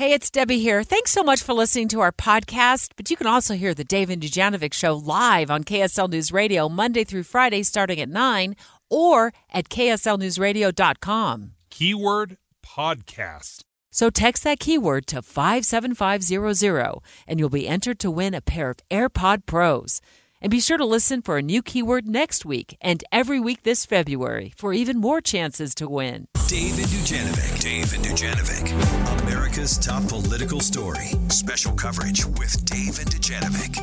Hey, 0.00 0.14
it's 0.14 0.30
Debbie 0.30 0.60
here. 0.60 0.82
Thanks 0.82 1.10
so 1.10 1.22
much 1.22 1.42
for 1.42 1.52
listening 1.52 1.86
to 1.88 2.00
our 2.00 2.10
podcast. 2.10 2.92
But 2.96 3.10
you 3.10 3.18
can 3.18 3.26
also 3.26 3.52
hear 3.52 3.74
the 3.74 3.84
Dave 3.84 4.08
and 4.08 4.22
Dujanovic 4.22 4.72
show 4.72 4.94
live 4.94 5.50
on 5.50 5.62
KSL 5.62 6.08
News 6.08 6.32
Radio 6.32 6.70
Monday 6.70 7.04
through 7.04 7.24
Friday 7.24 7.62
starting 7.62 8.00
at 8.00 8.08
9 8.08 8.56
or 8.88 9.34
at 9.50 9.68
kslnewsradio.com. 9.68 11.50
Keyword 11.68 12.38
podcast. 12.64 13.64
So 13.90 14.08
text 14.08 14.42
that 14.44 14.58
keyword 14.58 15.06
to 15.08 15.20
57500 15.20 17.02
and 17.26 17.38
you'll 17.38 17.50
be 17.50 17.68
entered 17.68 17.98
to 17.98 18.10
win 18.10 18.32
a 18.32 18.40
pair 18.40 18.70
of 18.70 18.78
AirPod 18.90 19.44
Pros. 19.44 20.00
And 20.42 20.50
be 20.50 20.60
sure 20.60 20.78
to 20.78 20.86
listen 20.86 21.20
for 21.20 21.36
a 21.36 21.42
new 21.42 21.62
keyword 21.62 22.08
next 22.08 22.46
week 22.46 22.78
and 22.80 23.04
every 23.12 23.38
week 23.38 23.62
this 23.62 23.84
February 23.84 24.54
for 24.56 24.72
even 24.72 24.98
more 24.98 25.20
chances 25.20 25.74
to 25.74 25.86
win. 25.86 26.28
Dave 26.48 26.78
and 26.78 26.86
Dujanovic. 26.86 27.60
Dave 27.60 27.92
and 27.92 28.02
Dujanovic. 28.02 29.20
America's 29.22 29.76
top 29.76 30.08
political 30.08 30.60
story. 30.60 31.08
Special 31.28 31.74
coverage 31.74 32.24
with 32.24 32.64
Dave 32.64 32.98
and 32.98 33.10
Dujanovic. 33.10 33.76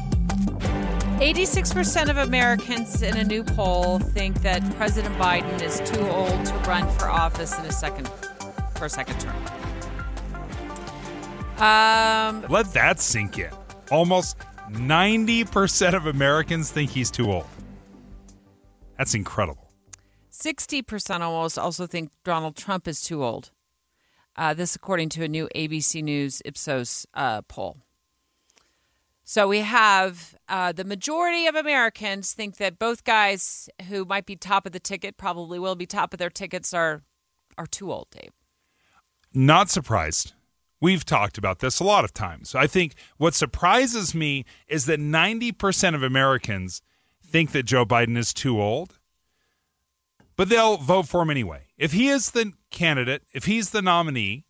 86% 1.20 2.10
of 2.10 2.18
Americans 2.18 3.04
in 3.04 3.18
a 3.18 3.24
new 3.24 3.44
poll 3.44 4.00
think 4.00 4.42
that 4.42 4.64
President 4.78 5.16
Biden 5.18 5.62
is 5.62 5.80
too 5.90 6.02
old 6.10 6.44
to 6.44 6.54
run 6.68 6.90
for 6.98 7.08
office 7.08 7.58
in 7.60 7.66
a 7.66 7.72
second 7.72 8.10
for 8.76 8.86
a 8.86 8.90
second 8.90 9.20
term. 9.20 9.36
Um, 11.58 12.46
Let 12.50 12.74
that 12.74 13.00
sink 13.00 13.38
in. 13.38 13.52
Almost 13.92 14.38
90% 14.72 15.94
of 15.94 16.06
Americans 16.06 16.72
think 16.72 16.92
he's 16.92 17.12
too 17.12 17.32
old. 17.32 17.46
That's 18.98 19.14
incredible. 19.14 19.72
60% 20.32 21.22
almost 21.22 21.58
also 21.58 21.88
think 21.88 22.12
Donald 22.24 22.56
Trump 22.56 22.88
is 22.88 23.02
too 23.02 23.24
old. 23.24 23.52
Uh, 24.36 24.54
this, 24.54 24.76
according 24.76 25.10
to 25.10 25.24
a 25.24 25.28
new 25.28 25.50
ABC 25.56 26.04
News 26.04 26.42
Ipsos 26.46 27.08
uh, 27.16 27.42
poll. 27.44 27.78
So 29.24 29.48
we 29.48 29.60
have 29.60 30.38
uh, 30.48 30.72
the 30.72 30.84
majority 30.84 31.48
of 31.48 31.56
Americans 31.56 32.34
think 32.34 32.58
that 32.58 32.80
both 32.80 33.04
guys 33.04 33.68
who 33.90 34.06
might 34.06 34.26
be 34.26 34.36
top 34.36 34.66
of 34.66 34.72
the 34.72 34.80
ticket, 34.80 35.18
probably 35.18 35.60
will 35.60 35.76
be 35.76 35.86
top 35.86 36.14
of 36.14 36.20
their 36.20 36.30
tickets, 36.30 36.74
are 36.74 37.02
are 37.58 37.66
too 37.66 37.92
old, 37.92 38.08
Dave. 38.12 38.32
Not 39.34 39.70
surprised. 39.70 40.34
We've 40.80 41.06
talked 41.06 41.38
about 41.38 41.60
this 41.60 41.80
a 41.80 41.84
lot 41.84 42.04
of 42.04 42.14
times. 42.14 42.54
I 42.54 42.68
think 42.68 42.94
what 43.18 43.34
surprises 43.34 44.14
me 44.14 44.46
is 44.68 44.86
that 44.86 45.00
90% 45.00 45.96
of 45.96 46.04
Americans 46.04 46.82
think 47.26 47.52
that 47.52 47.64
Joe 47.64 47.86
Biden 47.86 48.18
is 48.18 48.34
too 48.34 48.62
old, 48.62 49.00
but 50.36 50.50
they'll 50.50 50.78
vote 50.78 51.08
for 51.08 51.24
him 51.24 51.32
anyway. 51.32 51.66
If 51.78 51.94
he 51.94 52.10
is 52.10 52.32
the 52.32 52.54
candidate, 52.70 53.24
if 53.34 53.46
he's 53.46 53.72
the 53.72 53.82
nominee, 53.82 54.46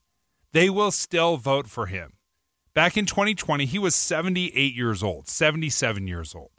they 0.52 0.69
will 0.69 0.92
still 0.92 1.38
vote 1.38 1.67
for 1.67 1.86
him. 1.86 2.14
Back 2.73 2.97
in 2.97 3.06
2020, 3.06 3.66
he 3.66 3.80
was 3.80 3.95
78 3.95 4.75
years 4.75 5.02
old, 5.02 5.28
77 5.28 6.08
years 6.08 6.36
old. 6.36 6.52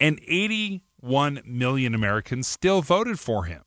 And 0.00 0.18
81 0.26 1.42
million 1.44 1.94
Americans 1.94 2.48
still 2.48 2.82
voted 2.82 3.20
for 3.20 3.44
him. 3.44 3.62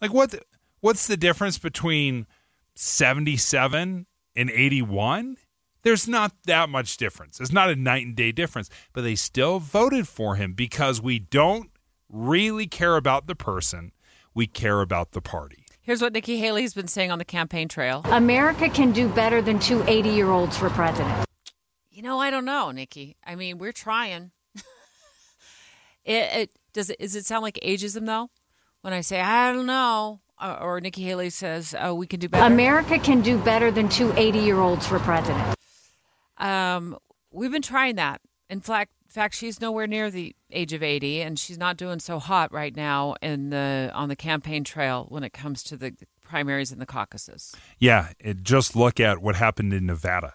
Like 0.00 0.12
what 0.12 0.34
what's 0.80 1.06
the 1.06 1.16
difference 1.16 1.58
between 1.58 2.26
77 2.74 4.06
and 4.36 4.50
81? 4.50 5.36
There's 5.82 6.08
not 6.08 6.32
that 6.46 6.68
much 6.68 6.96
difference. 6.96 7.40
It's 7.40 7.52
not 7.52 7.70
a 7.70 7.76
night 7.76 8.04
and 8.04 8.16
day 8.16 8.32
difference, 8.32 8.68
but 8.92 9.02
they 9.02 9.14
still 9.14 9.60
voted 9.60 10.08
for 10.08 10.34
him 10.34 10.52
because 10.52 11.00
we 11.00 11.18
don't 11.18 11.70
really 12.08 12.66
care 12.66 12.96
about 12.96 13.26
the 13.26 13.36
person. 13.36 13.92
We 14.34 14.46
care 14.46 14.80
about 14.80 15.12
the 15.12 15.22
party. 15.22 15.64
Here's 15.80 16.02
what 16.02 16.12
Nikki 16.12 16.38
Haley's 16.38 16.74
been 16.74 16.88
saying 16.88 17.12
on 17.12 17.18
the 17.18 17.24
campaign 17.24 17.68
trail. 17.68 18.02
America 18.06 18.68
can 18.68 18.90
do 18.90 19.08
better 19.08 19.40
than 19.40 19.60
two 19.60 19.84
80 19.86 20.08
year 20.08 20.30
olds 20.30 20.56
for 20.56 20.68
president. 20.70 21.24
You 21.90 22.02
know, 22.02 22.18
I 22.18 22.30
don't 22.30 22.44
know, 22.44 22.72
Nikki. 22.72 23.16
I 23.24 23.36
mean, 23.36 23.58
we're 23.58 23.72
trying. 23.72 24.32
it, 26.04 26.12
it 26.34 26.50
does 26.72 26.90
it. 26.90 26.98
Does 26.98 27.14
it 27.14 27.24
sound 27.24 27.42
like 27.42 27.60
ageism 27.62 28.04
though? 28.04 28.30
When 28.80 28.92
I 28.92 29.00
say 29.00 29.20
I 29.20 29.52
don't 29.52 29.66
know, 29.66 30.20
uh, 30.38 30.58
or 30.60 30.80
Nikki 30.80 31.02
Haley 31.02 31.30
says, 31.30 31.74
"Oh, 31.78 31.94
we 31.94 32.06
can 32.06 32.20
do 32.20 32.28
better." 32.28 32.52
America 32.52 32.98
can 32.98 33.22
do 33.22 33.38
better 33.38 33.70
than 33.70 33.88
two 33.88 34.12
80 34.16 34.38
year 34.38 34.60
olds 34.60 34.86
for 34.86 34.98
president. 34.98 35.56
Um, 36.38 36.98
we've 37.32 37.52
been 37.52 37.62
trying 37.62 37.96
that. 37.96 38.20
In 38.48 38.60
fact, 38.60 38.92
in 39.04 39.10
fact, 39.10 39.34
she's 39.34 39.60
nowhere 39.60 39.86
near 39.86 40.10
the 40.10 40.34
age 40.50 40.72
of 40.72 40.82
eighty, 40.82 41.20
and 41.22 41.38
she's 41.38 41.58
not 41.58 41.76
doing 41.76 42.00
so 42.00 42.18
hot 42.18 42.52
right 42.52 42.74
now 42.74 43.14
in 43.22 43.50
the 43.50 43.90
on 43.94 44.08
the 44.08 44.16
campaign 44.16 44.64
trail 44.64 45.06
when 45.08 45.22
it 45.24 45.32
comes 45.32 45.62
to 45.64 45.76
the 45.76 45.94
primaries 46.22 46.72
and 46.72 46.80
the 46.80 46.86
caucuses. 46.86 47.54
Yeah, 47.78 48.10
it, 48.18 48.42
just 48.42 48.76
look 48.76 49.00
at 49.00 49.22
what 49.22 49.36
happened 49.36 49.72
in 49.72 49.86
Nevada, 49.86 50.34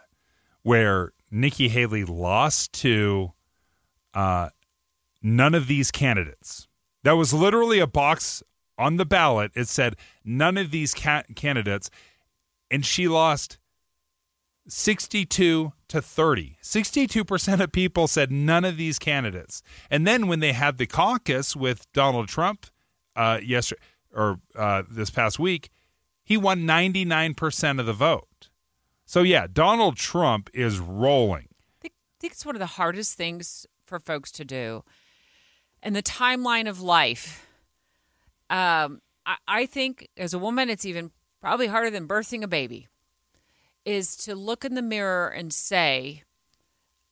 where 0.64 1.14
Nikki 1.30 1.70
Haley 1.70 2.06
lost 2.06 2.74
to 2.74 3.34
uh, 4.14 4.50
none 5.22 5.54
of 5.54 5.68
these 5.68 5.92
candidates. 5.92 6.68
That 7.04 7.14
was 7.14 7.34
literally 7.34 7.80
a 7.80 7.88
box 7.88 8.44
on 8.82 8.98
the 8.98 9.06
ballot. 9.06 9.52
It 9.56 9.68
said 9.68 9.96
none 10.26 10.58
of 10.58 10.72
these 10.72 10.94
ca- 10.94 11.24
candidates, 11.36 11.90
and 12.70 12.86
she 12.86 13.08
lost 13.08 13.60
62 14.68 15.74
to 15.88 16.02
30. 16.02 16.58
62% 16.64 17.60
of 17.60 17.72
people 17.72 18.08
said 18.08 18.32
none 18.32 18.66
of 18.66 18.78
these 18.78 19.00
candidates. 19.00 19.62
And 19.90 20.08
then 20.08 20.28
when 20.28 20.40
they 20.40 20.54
had 20.54 20.78
the 20.78 20.88
caucus 20.88 21.56
with 21.56 21.92
Donald 21.94 22.28
Trump 22.28 22.68
uh, 23.16 23.40
yesterday 23.44 23.82
or 24.14 24.40
uh, 24.56 24.84
this 24.90 25.10
past 25.10 25.40
week, 25.40 25.70
he 26.24 26.38
won 26.38 26.62
99% 26.62 27.80
of 27.80 27.86
the 27.86 27.94
vote. 27.94 28.50
So, 29.06 29.22
yeah, 29.22 29.48
Donald 29.52 29.98
Trump 29.98 30.50
is 30.54 30.80
rolling. 30.80 31.50
I 31.52 31.82
think, 31.82 31.94
it's 32.24 32.46
one 32.46 32.56
of 32.56 32.60
the 32.60 32.66
hardest 32.66 33.18
things 33.18 33.66
for 33.86 34.00
folks 34.00 34.32
to 34.34 34.46
do. 34.46 34.84
And 35.84 35.96
the 35.96 36.04
timeline 36.04 36.70
of 36.70 36.80
life, 36.80 37.48
um, 38.52 39.02
I, 39.26 39.38
I 39.48 39.66
think 39.66 40.10
as 40.18 40.34
a 40.34 40.40
woman, 40.40 40.70
it's 40.70 40.86
even 40.86 41.12
probably 41.40 41.68
harder 41.68 41.90
than 41.90 42.08
birthing 42.08 42.44
a 42.44 42.48
baby, 42.48 42.88
is 43.86 44.16
to 44.16 44.36
look 44.36 44.64
in 44.64 44.76
the 44.76 44.82
mirror 44.82 45.30
and 45.30 45.52
say, 45.52 46.24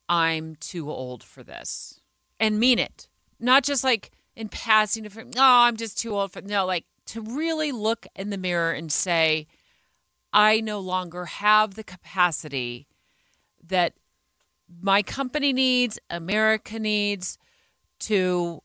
I'm 0.08 0.56
too 0.56 0.92
old 0.92 1.24
for 1.24 1.42
this 1.42 2.02
and 2.40 2.60
mean 2.60 2.78
it. 2.78 3.08
Not 3.40 3.64
just 3.64 3.84
like 3.84 4.12
in 4.36 4.50
passing, 4.50 5.08
oh, 5.08 5.32
I'm 5.38 5.78
just 5.78 5.98
too 5.98 6.12
old 6.12 6.34
for 6.34 6.42
No, 6.42 6.66
like 6.66 6.86
to 7.08 7.22
really 7.22 7.72
look 7.72 8.06
in 8.16 8.30
the 8.30 8.38
mirror 8.38 8.72
and 8.72 8.92
say, 8.92 9.48
I 10.32 10.62
no 10.62 10.80
longer 10.80 11.26
have 11.26 11.74
the 11.74 11.84
capacity 11.84 12.88
that 13.66 13.94
my 14.82 15.02
company 15.02 15.54
needs, 15.54 15.98
America 16.10 16.78
needs 16.78 17.38
to 18.02 18.62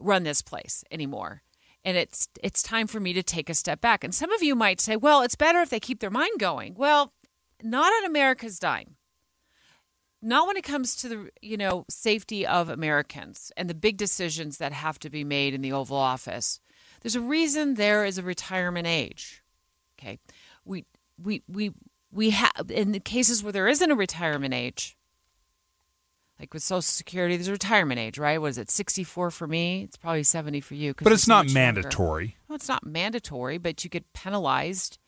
run 0.00 0.22
this 0.22 0.40
place 0.40 0.84
anymore. 0.90 1.42
And 1.84 1.96
it's 1.96 2.28
it's 2.42 2.62
time 2.62 2.86
for 2.86 2.98
me 2.98 3.12
to 3.12 3.22
take 3.22 3.50
a 3.50 3.54
step 3.54 3.80
back. 3.80 4.04
And 4.04 4.14
some 4.14 4.32
of 4.32 4.42
you 4.42 4.54
might 4.54 4.80
say, 4.80 4.96
well, 4.96 5.22
it's 5.22 5.36
better 5.36 5.60
if 5.60 5.70
they 5.70 5.80
keep 5.80 6.00
their 6.00 6.10
mind 6.10 6.38
going. 6.38 6.74
Well, 6.74 7.12
not 7.62 7.92
on 7.92 8.04
America's 8.06 8.58
dime. 8.58 8.96
Not 10.22 10.46
when 10.46 10.56
it 10.56 10.64
comes 10.64 10.96
to 10.96 11.08
the, 11.08 11.30
you 11.42 11.58
know, 11.58 11.84
safety 11.90 12.46
of 12.46 12.70
Americans 12.70 13.52
and 13.58 13.68
the 13.68 13.74
big 13.74 13.98
decisions 13.98 14.56
that 14.56 14.72
have 14.72 14.98
to 15.00 15.10
be 15.10 15.22
made 15.22 15.52
in 15.52 15.60
the 15.60 15.72
Oval 15.72 15.98
Office. 15.98 16.60
There's 17.02 17.14
a 17.16 17.20
reason 17.20 17.74
there 17.74 18.06
is 18.06 18.16
a 18.16 18.22
retirement 18.22 18.86
age. 18.86 19.42
Okay. 19.98 20.18
We 20.64 20.86
we 21.22 21.42
we 21.46 21.72
we 22.10 22.30
have 22.30 22.70
in 22.70 22.92
the 22.92 23.00
cases 23.00 23.42
where 23.42 23.52
there 23.52 23.68
isn't 23.68 23.90
a 23.90 23.94
retirement 23.94 24.54
age, 24.54 24.96
like 26.44 26.52
with 26.52 26.62
Social 26.62 26.82
Security, 26.82 27.38
there's 27.38 27.48
a 27.48 27.52
retirement 27.52 27.98
age, 27.98 28.18
right? 28.18 28.38
Was 28.38 28.58
it 28.58 28.70
64 28.70 29.30
for 29.30 29.46
me? 29.46 29.84
It's 29.84 29.96
probably 29.96 30.24
70 30.24 30.60
for 30.60 30.74
you. 30.74 30.92
But 30.92 31.14
it's 31.14 31.26
not 31.26 31.48
mandatory. 31.48 32.36
No, 32.50 32.54
it's 32.54 32.68
not 32.68 32.84
mandatory, 32.84 33.56
but 33.56 33.82
you 33.82 33.88
get 33.88 34.12
penalized 34.12 34.98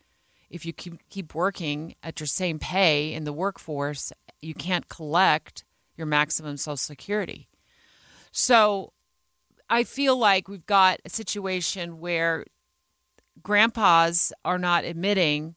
if 0.49 0.65
you 0.65 0.73
keep 0.73 0.95
keep 1.11 1.35
working 1.35 1.95
at 2.03 2.21
your 2.21 2.27
same 2.27 2.59
pay 2.59 3.13
in 3.13 3.25
the 3.25 3.35
workforce. 3.35 4.15
You 4.41 4.55
can't 4.55 4.89
collect 4.89 5.63
your 5.95 6.07
maximum 6.07 6.57
Social 6.57 6.79
Security. 6.79 7.49
So 8.33 8.95
I 9.69 9.85
feel 9.85 10.17
like 10.17 10.49
we've 10.49 10.65
got 10.65 11.01
a 11.05 11.11
situation 11.11 12.01
where 12.01 12.47
grandpas 13.43 14.33
are 14.43 14.59
not 14.59 14.85
admitting 14.85 15.55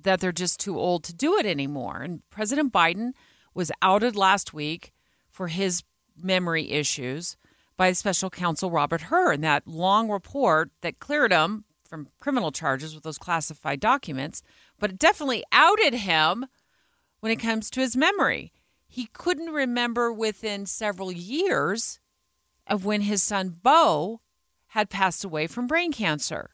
that 0.00 0.20
they're 0.20 0.30
just 0.30 0.60
too 0.60 0.78
old 0.78 1.02
to 1.02 1.12
do 1.12 1.36
it 1.36 1.46
anymore. 1.46 2.02
And 2.02 2.22
President 2.30 2.72
Biden 2.72 3.10
was 3.58 3.72
outed 3.82 4.14
last 4.14 4.54
week 4.54 4.92
for 5.28 5.48
his 5.48 5.82
memory 6.16 6.70
issues 6.70 7.36
by 7.76 7.90
special 7.90 8.30
counsel 8.30 8.70
Robert 8.70 9.02
Hur 9.02 9.32
in 9.32 9.40
that 9.40 9.66
long 9.66 10.08
report 10.08 10.70
that 10.82 11.00
cleared 11.00 11.32
him 11.32 11.64
from 11.82 12.06
criminal 12.20 12.52
charges 12.52 12.94
with 12.94 13.02
those 13.02 13.18
classified 13.18 13.80
documents, 13.80 14.42
but 14.78 14.90
it 14.90 14.98
definitely 15.00 15.42
outed 15.50 15.92
him 15.94 16.46
when 17.18 17.32
it 17.32 17.40
comes 17.40 17.68
to 17.70 17.80
his 17.80 17.96
memory. 17.96 18.52
He 18.86 19.06
couldn't 19.12 19.52
remember 19.52 20.12
within 20.12 20.64
several 20.64 21.10
years 21.10 21.98
of 22.68 22.84
when 22.84 23.00
his 23.00 23.24
son 23.24 23.56
Beau 23.60 24.20
had 24.68 24.88
passed 24.88 25.24
away 25.24 25.48
from 25.48 25.66
brain 25.66 25.90
cancer. 25.90 26.50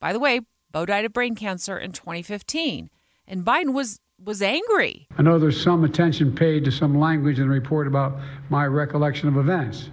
By 0.00 0.12
the 0.12 0.18
way, 0.18 0.40
Beau 0.72 0.86
died 0.86 1.04
of 1.04 1.12
brain 1.12 1.36
cancer 1.36 1.78
in 1.78 1.92
2015, 1.92 2.90
and 3.28 3.44
Biden 3.44 3.72
was 3.74 4.00
was 4.24 4.42
angry. 4.42 5.06
I 5.16 5.22
know 5.22 5.38
there's 5.38 5.60
some 5.60 5.84
attention 5.84 6.34
paid 6.34 6.64
to 6.64 6.70
some 6.70 6.98
language 6.98 7.38
in 7.38 7.48
the 7.48 7.54
report 7.54 7.86
about 7.86 8.18
my 8.50 8.66
recollection 8.66 9.28
of 9.28 9.36
events. 9.36 9.90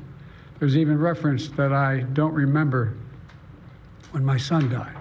There's 0.60 0.78
even 0.78 0.98
reference 1.00 1.50
that 1.50 1.74
I 1.74 2.02
don't 2.14 2.34
remember 2.34 2.98
when 4.12 4.24
my 4.24 4.38
son 4.38 4.70
died. 4.70 4.96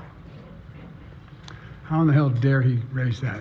How 1.84 2.00
in 2.00 2.06
the 2.06 2.12
hell 2.12 2.30
dare 2.30 2.62
he 2.62 2.80
raise 2.92 3.20
that? 3.20 3.40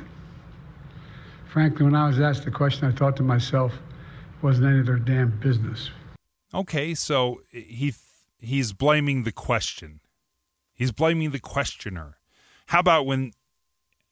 Frankly, 1.47 1.85
when 1.85 1.95
I 1.95 2.07
was 2.07 2.19
asked 2.19 2.45
the 2.45 2.51
question, 2.51 2.87
I 2.87 2.91
thought 2.91 3.15
to 3.17 3.23
myself, 3.23 3.73
it 3.73 4.43
wasn't 4.43 4.67
any 4.67 4.79
of 4.79 4.85
their 4.85 4.97
damn 4.97 5.37
business. 5.39 5.91
Okay, 6.53 6.93
so 6.93 7.41
he 7.51 7.93
he's 8.39 8.73
blaming 8.73 9.23
the 9.23 9.31
question. 9.31 10.01
He's 10.73 10.91
blaming 10.91 11.31
the 11.31 11.39
questioner. 11.39 12.17
How 12.67 12.79
about 12.79 13.05
when 13.05 13.31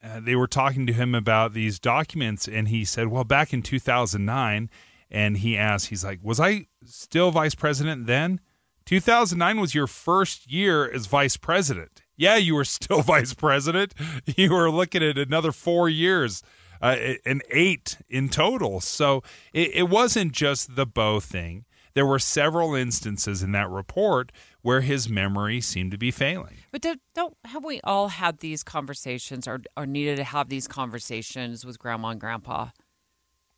uh, 0.03 0.19
they 0.19 0.35
were 0.35 0.47
talking 0.47 0.87
to 0.87 0.93
him 0.93 1.13
about 1.13 1.53
these 1.53 1.79
documents 1.79 2.47
and 2.47 2.67
he 2.67 2.85
said, 2.85 3.07
"Well, 3.07 3.23
back 3.23 3.53
in 3.53 3.61
2009," 3.61 4.69
and 5.09 5.37
he 5.37 5.57
asked, 5.57 5.87
he's 5.87 6.03
like, 6.03 6.19
"Was 6.21 6.39
I 6.39 6.67
still 6.85 7.31
vice 7.31 7.55
president 7.55 8.07
then?" 8.07 8.39
2009 8.85 9.61
was 9.61 9.75
your 9.75 9.87
first 9.87 10.51
year 10.51 10.91
as 10.91 11.05
vice 11.05 11.37
president. 11.37 12.01
Yeah, 12.17 12.37
you 12.37 12.55
were 12.55 12.65
still 12.79 13.01
vice 13.01 13.33
president. 13.33 13.93
You 14.25 14.53
were 14.53 14.71
looking 14.71 15.03
at 15.03 15.17
another 15.17 15.51
4 15.51 15.89
years. 15.89 16.43
Uh, 16.81 17.13
an 17.27 17.41
eight 17.51 17.99
in 18.09 18.27
total. 18.27 18.79
So 18.79 19.21
it, 19.53 19.69
it 19.75 19.83
wasn't 19.87 20.31
just 20.31 20.75
the 20.75 20.87
Beau 20.87 21.19
thing 21.19 21.65
there 21.93 22.05
were 22.05 22.19
several 22.19 22.75
instances 22.75 23.43
in 23.43 23.51
that 23.51 23.69
report 23.69 24.31
where 24.61 24.81
his 24.81 25.09
memory 25.09 25.61
seemed 25.61 25.91
to 25.91 25.97
be 25.97 26.11
failing. 26.11 26.55
But 26.71 26.81
don't, 26.81 27.01
don't 27.13 27.35
have 27.45 27.63
we 27.63 27.81
all 27.83 28.09
had 28.09 28.39
these 28.39 28.63
conversations 28.63 29.47
or, 29.47 29.61
or 29.75 29.85
needed 29.85 30.17
to 30.17 30.23
have 30.23 30.49
these 30.49 30.67
conversations 30.67 31.65
with 31.65 31.79
grandma 31.79 32.09
and 32.09 32.19
grandpa? 32.19 32.69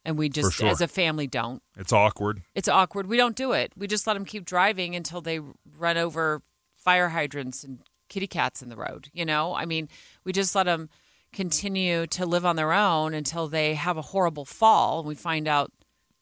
And 0.05 0.17
we 0.17 0.29
just, 0.29 0.53
sure. 0.53 0.67
as 0.67 0.81
a 0.81 0.87
family, 0.87 1.27
don't. 1.27 1.61
It's 1.77 1.93
awkward. 1.93 2.41
It's 2.55 2.67
awkward. 2.67 3.07
We 3.07 3.17
don't 3.17 3.35
do 3.35 3.53
it. 3.53 3.71
We 3.77 3.87
just 3.87 4.05
let 4.05 4.15
them 4.15 4.25
keep 4.25 4.45
driving 4.45 4.95
until 4.95 5.21
they 5.21 5.39
run 5.77 5.97
over 5.97 6.41
fire 6.73 7.09
hydrants 7.09 7.63
and 7.63 7.79
kitty 8.09 8.27
cats 8.27 8.61
in 8.61 8.69
the 8.69 8.75
road. 8.75 9.09
You 9.13 9.25
know, 9.25 9.55
I 9.55 9.65
mean, 9.65 9.87
we 10.25 10.33
just 10.33 10.55
let 10.55 10.65
them 10.65 10.89
continue 11.31 12.05
to 12.07 12.25
live 12.25 12.45
on 12.45 12.57
their 12.57 12.73
own 12.73 13.13
until 13.13 13.47
they 13.47 13.75
have 13.75 13.97
a 13.97 14.01
horrible 14.01 14.45
fall. 14.45 14.99
And 14.99 15.07
we 15.07 15.15
find 15.15 15.47
out 15.47 15.71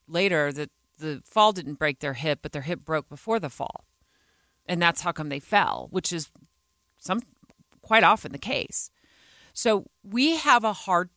later 0.06 0.52
that 0.52 0.70
the 0.98 1.22
fall 1.24 1.52
didn't 1.52 1.74
break 1.74 1.98
their 1.98 2.14
hip, 2.14 2.38
but 2.40 2.52
their 2.52 2.62
hip 2.62 2.84
broke 2.84 3.08
before 3.08 3.40
the 3.40 3.50
fall. 3.50 3.84
And 4.72 4.80
that's 4.80 5.02
how 5.02 5.12
come 5.12 5.28
they 5.28 5.38
fell, 5.38 5.88
which 5.90 6.14
is 6.14 6.30
some 6.96 7.20
quite 7.82 8.02
often 8.02 8.32
the 8.32 8.38
case. 8.38 8.90
So 9.52 9.84
we 10.02 10.36
have 10.36 10.64
a 10.64 10.72
hard, 10.72 11.10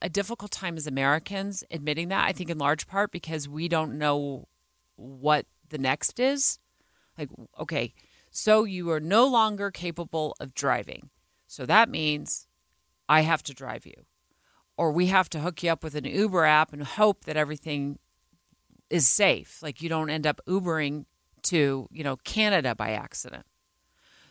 a 0.00 0.08
difficult 0.08 0.50
time 0.50 0.78
as 0.78 0.86
Americans 0.86 1.62
admitting 1.70 2.08
that. 2.08 2.26
I 2.26 2.32
think 2.32 2.48
in 2.48 2.56
large 2.56 2.86
part 2.86 3.12
because 3.12 3.46
we 3.46 3.68
don't 3.68 3.98
know 3.98 4.48
what 4.96 5.44
the 5.68 5.76
next 5.76 6.18
is. 6.18 6.58
Like, 7.18 7.28
okay, 7.60 7.92
so 8.30 8.64
you 8.64 8.90
are 8.90 8.98
no 8.98 9.26
longer 9.26 9.70
capable 9.70 10.34
of 10.40 10.54
driving. 10.54 11.10
So 11.46 11.66
that 11.66 11.90
means 11.90 12.46
I 13.10 13.20
have 13.20 13.42
to 13.42 13.52
drive 13.52 13.84
you. 13.84 14.06
Or 14.78 14.90
we 14.90 15.08
have 15.08 15.28
to 15.28 15.40
hook 15.40 15.62
you 15.62 15.70
up 15.70 15.84
with 15.84 15.96
an 15.96 16.06
Uber 16.06 16.46
app 16.46 16.72
and 16.72 16.82
hope 16.82 17.26
that 17.26 17.36
everything 17.36 17.98
is 18.88 19.06
safe. 19.06 19.62
Like 19.62 19.82
you 19.82 19.90
don't 19.90 20.08
end 20.08 20.26
up 20.26 20.40
Ubering 20.48 21.04
to, 21.44 21.88
you 21.90 22.04
know, 22.04 22.16
Canada 22.16 22.74
by 22.74 22.90
accident. 22.90 23.44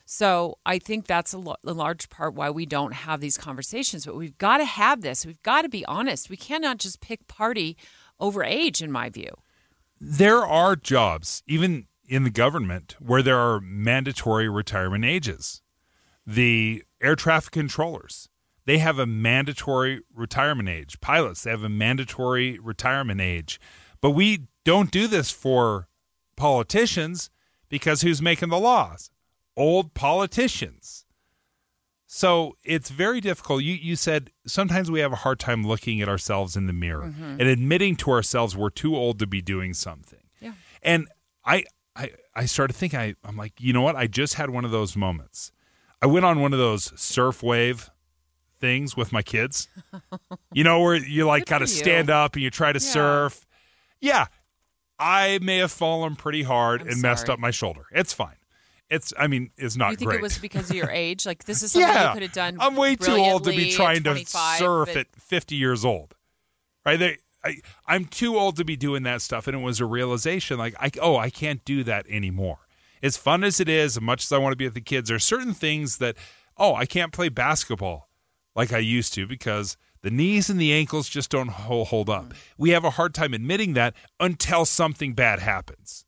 So 0.05 0.57
I 0.65 0.77
think 0.77 1.07
that's 1.07 1.31
a, 1.31 1.37
lo- 1.37 1.55
a, 1.65 1.73
large 1.73 2.09
part 2.09 2.33
why 2.33 2.49
we 2.49 2.65
don't 2.65 2.93
have 2.93 3.21
these 3.21 3.37
conversations. 3.37 4.05
But 4.05 4.17
we've 4.17 4.37
got 4.37 4.57
to 4.57 4.65
have 4.65 5.01
this. 5.01 5.25
We've 5.25 5.41
got 5.41 5.61
to 5.61 5.69
be 5.69 5.85
honest. 5.85 6.29
We 6.29 6.35
cannot 6.35 6.79
just 6.79 6.99
pick 6.99 7.27
party 7.27 7.77
over 8.19 8.43
age, 8.43 8.81
in 8.81 8.91
my 8.91 9.09
view. 9.09 9.31
There 10.01 10.45
are 10.45 10.75
jobs, 10.75 11.43
even 11.47 11.87
in 12.07 12.23
the 12.23 12.29
government, 12.29 12.95
where 12.99 13.23
there 13.23 13.37
are 13.37 13.61
mandatory 13.61 14.49
retirement 14.49 15.05
ages. 15.05 15.61
The 16.27 16.83
air 17.01 17.15
traffic 17.15 17.53
controllers, 17.53 18.27
they 18.65 18.79
have 18.79 18.99
a 18.99 19.05
mandatory 19.05 20.01
retirement 20.13 20.67
age. 20.67 20.99
Pilots, 20.99 21.43
they 21.43 21.51
have 21.51 21.63
a 21.63 21.69
mandatory 21.69 22.59
retirement 22.59 23.21
age. 23.21 23.59
But 24.01 24.11
we 24.11 24.47
don't 24.65 24.91
do 24.91 25.07
this 25.07 25.31
for 25.31 25.87
politicians 26.41 27.29
because 27.69 28.01
who's 28.01 28.19
making 28.19 28.49
the 28.49 28.57
laws? 28.57 29.11
Old 29.55 29.93
politicians. 29.93 31.05
So 32.07 32.57
it's 32.63 32.89
very 32.89 33.21
difficult. 33.21 33.61
You 33.61 33.75
you 33.75 33.95
said 33.95 34.31
sometimes 34.47 34.89
we 34.89 35.01
have 35.01 35.13
a 35.13 35.17
hard 35.17 35.39
time 35.39 35.63
looking 35.63 36.01
at 36.01 36.09
ourselves 36.09 36.57
in 36.57 36.65
the 36.65 36.73
mirror 36.73 37.05
mm-hmm. 37.05 37.39
and 37.39 37.43
admitting 37.43 37.95
to 37.97 38.09
ourselves 38.09 38.57
we're 38.57 38.71
too 38.71 38.95
old 38.95 39.19
to 39.19 39.27
be 39.27 39.39
doing 39.39 39.75
something. 39.75 40.23
Yeah. 40.39 40.53
And 40.81 41.07
I 41.45 41.63
I 41.95 42.09
I 42.35 42.45
started 42.47 42.73
thinking 42.73 42.99
I 42.99 43.13
I'm 43.23 43.37
like, 43.37 43.53
you 43.59 43.71
know 43.71 43.83
what? 43.83 43.95
I 43.95 44.07
just 44.07 44.33
had 44.33 44.49
one 44.49 44.65
of 44.65 44.71
those 44.71 44.95
moments. 44.97 45.51
I 46.01 46.07
went 46.07 46.25
on 46.25 46.41
one 46.41 46.53
of 46.53 46.59
those 46.59 46.91
surf 46.99 47.43
wave 47.43 47.91
things 48.59 48.97
with 48.97 49.13
my 49.13 49.21
kids. 49.21 49.67
you 50.53 50.63
know 50.63 50.81
where 50.81 50.95
you 50.95 51.27
like 51.27 51.45
kind 51.45 51.61
of 51.61 51.69
stand 51.69 52.09
up 52.09 52.33
and 52.33 52.41
you 52.41 52.49
try 52.49 52.73
to 52.73 52.79
yeah. 52.79 52.93
surf. 52.93 53.45
Yeah, 53.99 54.25
I 55.01 55.39
may 55.41 55.57
have 55.57 55.71
fallen 55.71 56.15
pretty 56.15 56.43
hard 56.43 56.81
I'm 56.81 56.87
and 56.87 56.97
sorry. 56.97 57.11
messed 57.11 57.29
up 57.29 57.39
my 57.39 57.51
shoulder. 57.51 57.85
It's 57.91 58.13
fine. 58.13 58.35
It's, 58.89 59.13
I 59.17 59.27
mean, 59.27 59.51
it's 59.57 59.75
not 59.77 59.91
You 59.91 59.97
think 59.97 60.09
great. 60.09 60.19
it 60.19 60.21
was 60.21 60.37
because 60.37 60.69
of 60.69 60.75
your 60.75 60.89
age? 60.91 61.25
Like 61.25 61.45
this 61.45 61.63
is 61.63 61.71
something 61.71 61.89
yeah, 61.89 62.09
you 62.09 62.13
could 62.13 62.23
have 62.23 62.33
done. 62.33 62.57
I'm 62.59 62.75
way 62.75 62.95
too 62.95 63.15
old 63.15 63.45
to 63.45 63.49
be 63.49 63.71
trying 63.71 64.03
to 64.03 64.25
surf 64.25 64.89
but... 64.93 64.97
at 64.97 65.07
50 65.15 65.55
years 65.55 65.83
old. 65.83 66.15
Right? 66.85 66.99
They, 66.99 67.17
I, 67.43 67.57
I'm 67.87 68.05
too 68.05 68.37
old 68.37 68.57
to 68.57 68.65
be 68.65 68.75
doing 68.75 69.03
that 69.03 69.21
stuff, 69.21 69.47
and 69.47 69.57
it 69.57 69.61
was 69.61 69.79
a 69.79 69.85
realization 69.85 70.57
like, 70.57 70.75
I, 70.79 70.91
oh, 71.01 71.17
I 71.17 71.29
can't 71.29 71.63
do 71.65 71.83
that 71.85 72.05
anymore. 72.07 72.59
As 73.01 73.17
fun 73.17 73.43
as 73.43 73.59
it 73.59 73.67
is, 73.67 73.97
as 73.97 74.01
much 74.01 74.25
as 74.25 74.31
I 74.31 74.37
want 74.37 74.51
to 74.51 74.57
be 74.57 74.65
with 74.65 74.75
the 74.75 74.81
kids, 74.81 75.07
there 75.09 75.15
are 75.15 75.19
certain 75.19 75.53
things 75.53 75.97
that, 75.97 76.15
oh, 76.57 76.75
I 76.75 76.85
can't 76.85 77.11
play 77.11 77.29
basketball 77.29 78.09
like 78.55 78.73
I 78.73 78.79
used 78.79 79.13
to 79.13 79.27
because 79.27 79.77
the 80.01 80.11
knees 80.11 80.49
and 80.49 80.59
the 80.59 80.73
ankles 80.73 81.07
just 81.07 81.29
don't 81.29 81.49
hold 81.49 82.09
up. 82.09 82.33
We 82.57 82.71
have 82.71 82.83
a 82.83 82.91
hard 82.91 83.13
time 83.13 83.33
admitting 83.33 83.73
that 83.73 83.95
until 84.19 84.65
something 84.65 85.13
bad 85.13 85.39
happens. 85.39 86.05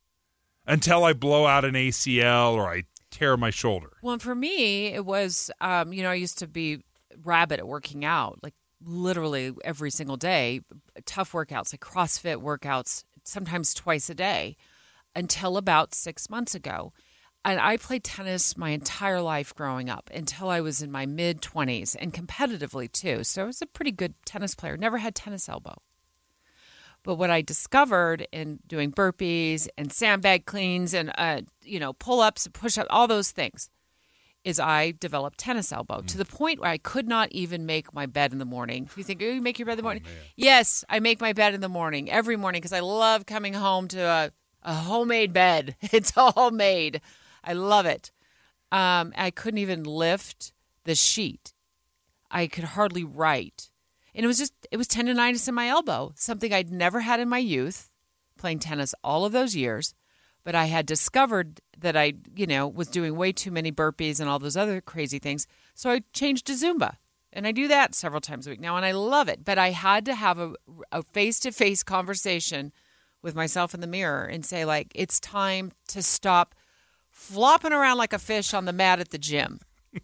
Until 0.65 1.03
I 1.03 1.13
blow 1.13 1.45
out 1.45 1.65
an 1.65 1.73
ACL 1.73 2.53
or 2.53 2.71
I 2.71 2.83
tear 3.11 3.37
my 3.37 3.49
shoulder. 3.49 3.91
Well, 4.01 4.17
for 4.17 4.33
me, 4.33 4.87
it 4.87 5.05
was, 5.05 5.51
um, 5.61 5.93
you 5.93 6.01
know, 6.01 6.09
I 6.09 6.15
used 6.15 6.39
to 6.39 6.47
be 6.47 6.83
rabid 7.23 7.59
at 7.59 7.67
working 7.67 8.03
out, 8.03 8.39
like 8.41 8.55
literally 8.83 9.53
every 9.63 9.91
single 9.91 10.17
day, 10.17 10.61
tough 11.05 11.33
workouts, 11.33 11.73
like 11.73 11.81
CrossFit 11.81 12.37
workouts, 12.41 13.03
sometimes 13.23 13.73
twice 13.73 14.09
a 14.09 14.15
day, 14.15 14.55
until 15.15 15.57
about 15.57 15.93
six 15.93 16.29
months 16.29 16.55
ago 16.55 16.93
and 17.45 17.59
I 17.59 17.77
played 17.77 18.03
tennis 18.03 18.57
my 18.57 18.69
entire 18.69 19.21
life 19.21 19.53
growing 19.53 19.89
up 19.89 20.09
until 20.13 20.49
I 20.49 20.61
was 20.61 20.81
in 20.81 20.91
my 20.91 21.05
mid 21.05 21.41
20s 21.41 21.95
and 21.99 22.13
competitively 22.13 22.91
too. 22.91 23.23
So 23.23 23.43
I 23.43 23.45
was 23.45 23.61
a 23.61 23.65
pretty 23.65 23.91
good 23.91 24.13
tennis 24.25 24.55
player, 24.55 24.77
never 24.77 24.97
had 24.97 25.15
tennis 25.15 25.49
elbow. 25.49 25.75
But 27.03 27.15
what 27.15 27.29
I 27.29 27.41
discovered 27.41 28.27
in 28.31 28.59
doing 28.65 28.91
burpees 28.91 29.67
and 29.77 29.91
sandbag 29.91 30.45
cleans 30.45 30.93
and, 30.93 31.11
uh, 31.17 31.41
you 31.61 31.79
know, 31.79 31.91
pull 31.91 32.21
ups 32.21 32.45
and 32.45 32.53
push 32.53 32.77
ups, 32.77 32.87
all 32.89 33.07
those 33.07 33.31
things, 33.31 33.69
is 34.45 34.59
I 34.59 34.91
developed 34.91 35.37
tennis 35.37 35.71
elbow 35.71 36.01
mm. 36.01 36.07
to 36.07 36.17
the 36.17 36.25
point 36.25 36.61
where 36.61 36.69
I 36.69 36.77
could 36.77 37.07
not 37.07 37.31
even 37.31 37.65
make 37.65 37.93
my 37.93 38.05
bed 38.05 38.31
in 38.31 38.39
the 38.39 38.45
morning. 38.45 38.89
You 38.95 39.03
think, 39.03 39.21
oh, 39.21 39.25
you 39.25 39.41
make 39.41 39.59
your 39.59 39.65
bed 39.65 39.73
in 39.73 39.77
the 39.77 39.83
morning? 39.83 40.03
Oh, 40.05 40.09
yes, 40.37 40.85
I 40.89 40.99
make 41.01 41.19
my 41.19 41.33
bed 41.33 41.53
in 41.53 41.61
the 41.61 41.69
morning, 41.69 42.09
every 42.09 42.37
morning, 42.37 42.59
because 42.59 42.73
I 42.73 42.79
love 42.79 43.25
coming 43.25 43.53
home 43.53 43.89
to 43.89 44.01
a, 44.01 44.31
a 44.63 44.73
homemade 44.73 45.33
bed. 45.33 45.75
It's 45.91 46.13
all 46.17 46.51
made. 46.51 47.01
I 47.43 47.53
love 47.53 47.85
it. 47.85 48.11
Um, 48.71 49.13
I 49.15 49.31
couldn't 49.31 49.59
even 49.59 49.83
lift 49.83 50.53
the 50.83 50.95
sheet. 50.95 51.53
I 52.31 52.47
could 52.47 52.63
hardly 52.63 53.03
write. 53.03 53.69
And 54.15 54.23
it 54.23 54.27
was 54.27 54.37
just, 54.37 54.53
it 54.71 54.77
was 54.77 54.87
tendonitis 54.87 55.47
in 55.47 55.55
my 55.55 55.67
elbow, 55.67 56.13
something 56.15 56.53
I'd 56.53 56.71
never 56.71 57.01
had 57.01 57.19
in 57.19 57.29
my 57.29 57.37
youth, 57.39 57.91
playing 58.37 58.59
tennis 58.59 58.95
all 59.03 59.25
of 59.25 59.31
those 59.31 59.55
years. 59.55 59.93
But 60.43 60.55
I 60.55 60.65
had 60.65 60.85
discovered 60.85 61.61
that 61.77 61.95
I, 61.95 62.13
you 62.35 62.45
know, 62.47 62.67
was 62.67 62.87
doing 62.87 63.15
way 63.15 63.31
too 63.31 63.51
many 63.51 63.71
burpees 63.71 64.19
and 64.19 64.29
all 64.29 64.39
those 64.39 64.57
other 64.57 64.81
crazy 64.81 65.19
things. 65.19 65.47
So 65.73 65.89
I 65.89 66.01
changed 66.13 66.47
to 66.47 66.53
Zumba. 66.53 66.97
And 67.35 67.47
I 67.47 67.51
do 67.51 67.67
that 67.67 67.95
several 67.95 68.21
times 68.21 68.45
a 68.45 68.51
week 68.51 68.59
now, 68.59 68.77
and 68.77 68.85
I 68.85 68.91
love 68.91 69.27
it. 69.27 69.43
But 69.43 69.57
I 69.57 69.71
had 69.71 70.05
to 70.05 70.13
have 70.13 70.55
a 70.91 71.01
face 71.01 71.39
to 71.39 71.51
face 71.51 71.81
conversation 71.81 72.71
with 73.23 73.33
myself 73.33 73.73
in 73.73 73.79
the 73.79 73.87
mirror 73.87 74.25
and 74.25 74.45
say, 74.45 74.65
like, 74.65 74.91
it's 74.93 75.19
time 75.19 75.71
to 75.87 76.03
stop 76.03 76.53
flopping 77.13 77.71
around 77.71 77.97
like 77.97 78.11
a 78.11 78.19
fish 78.19 78.53
on 78.53 78.65
the 78.65 78.73
mat 78.73 78.99
at 78.99 79.11
the 79.11 79.17
gym. 79.17 79.59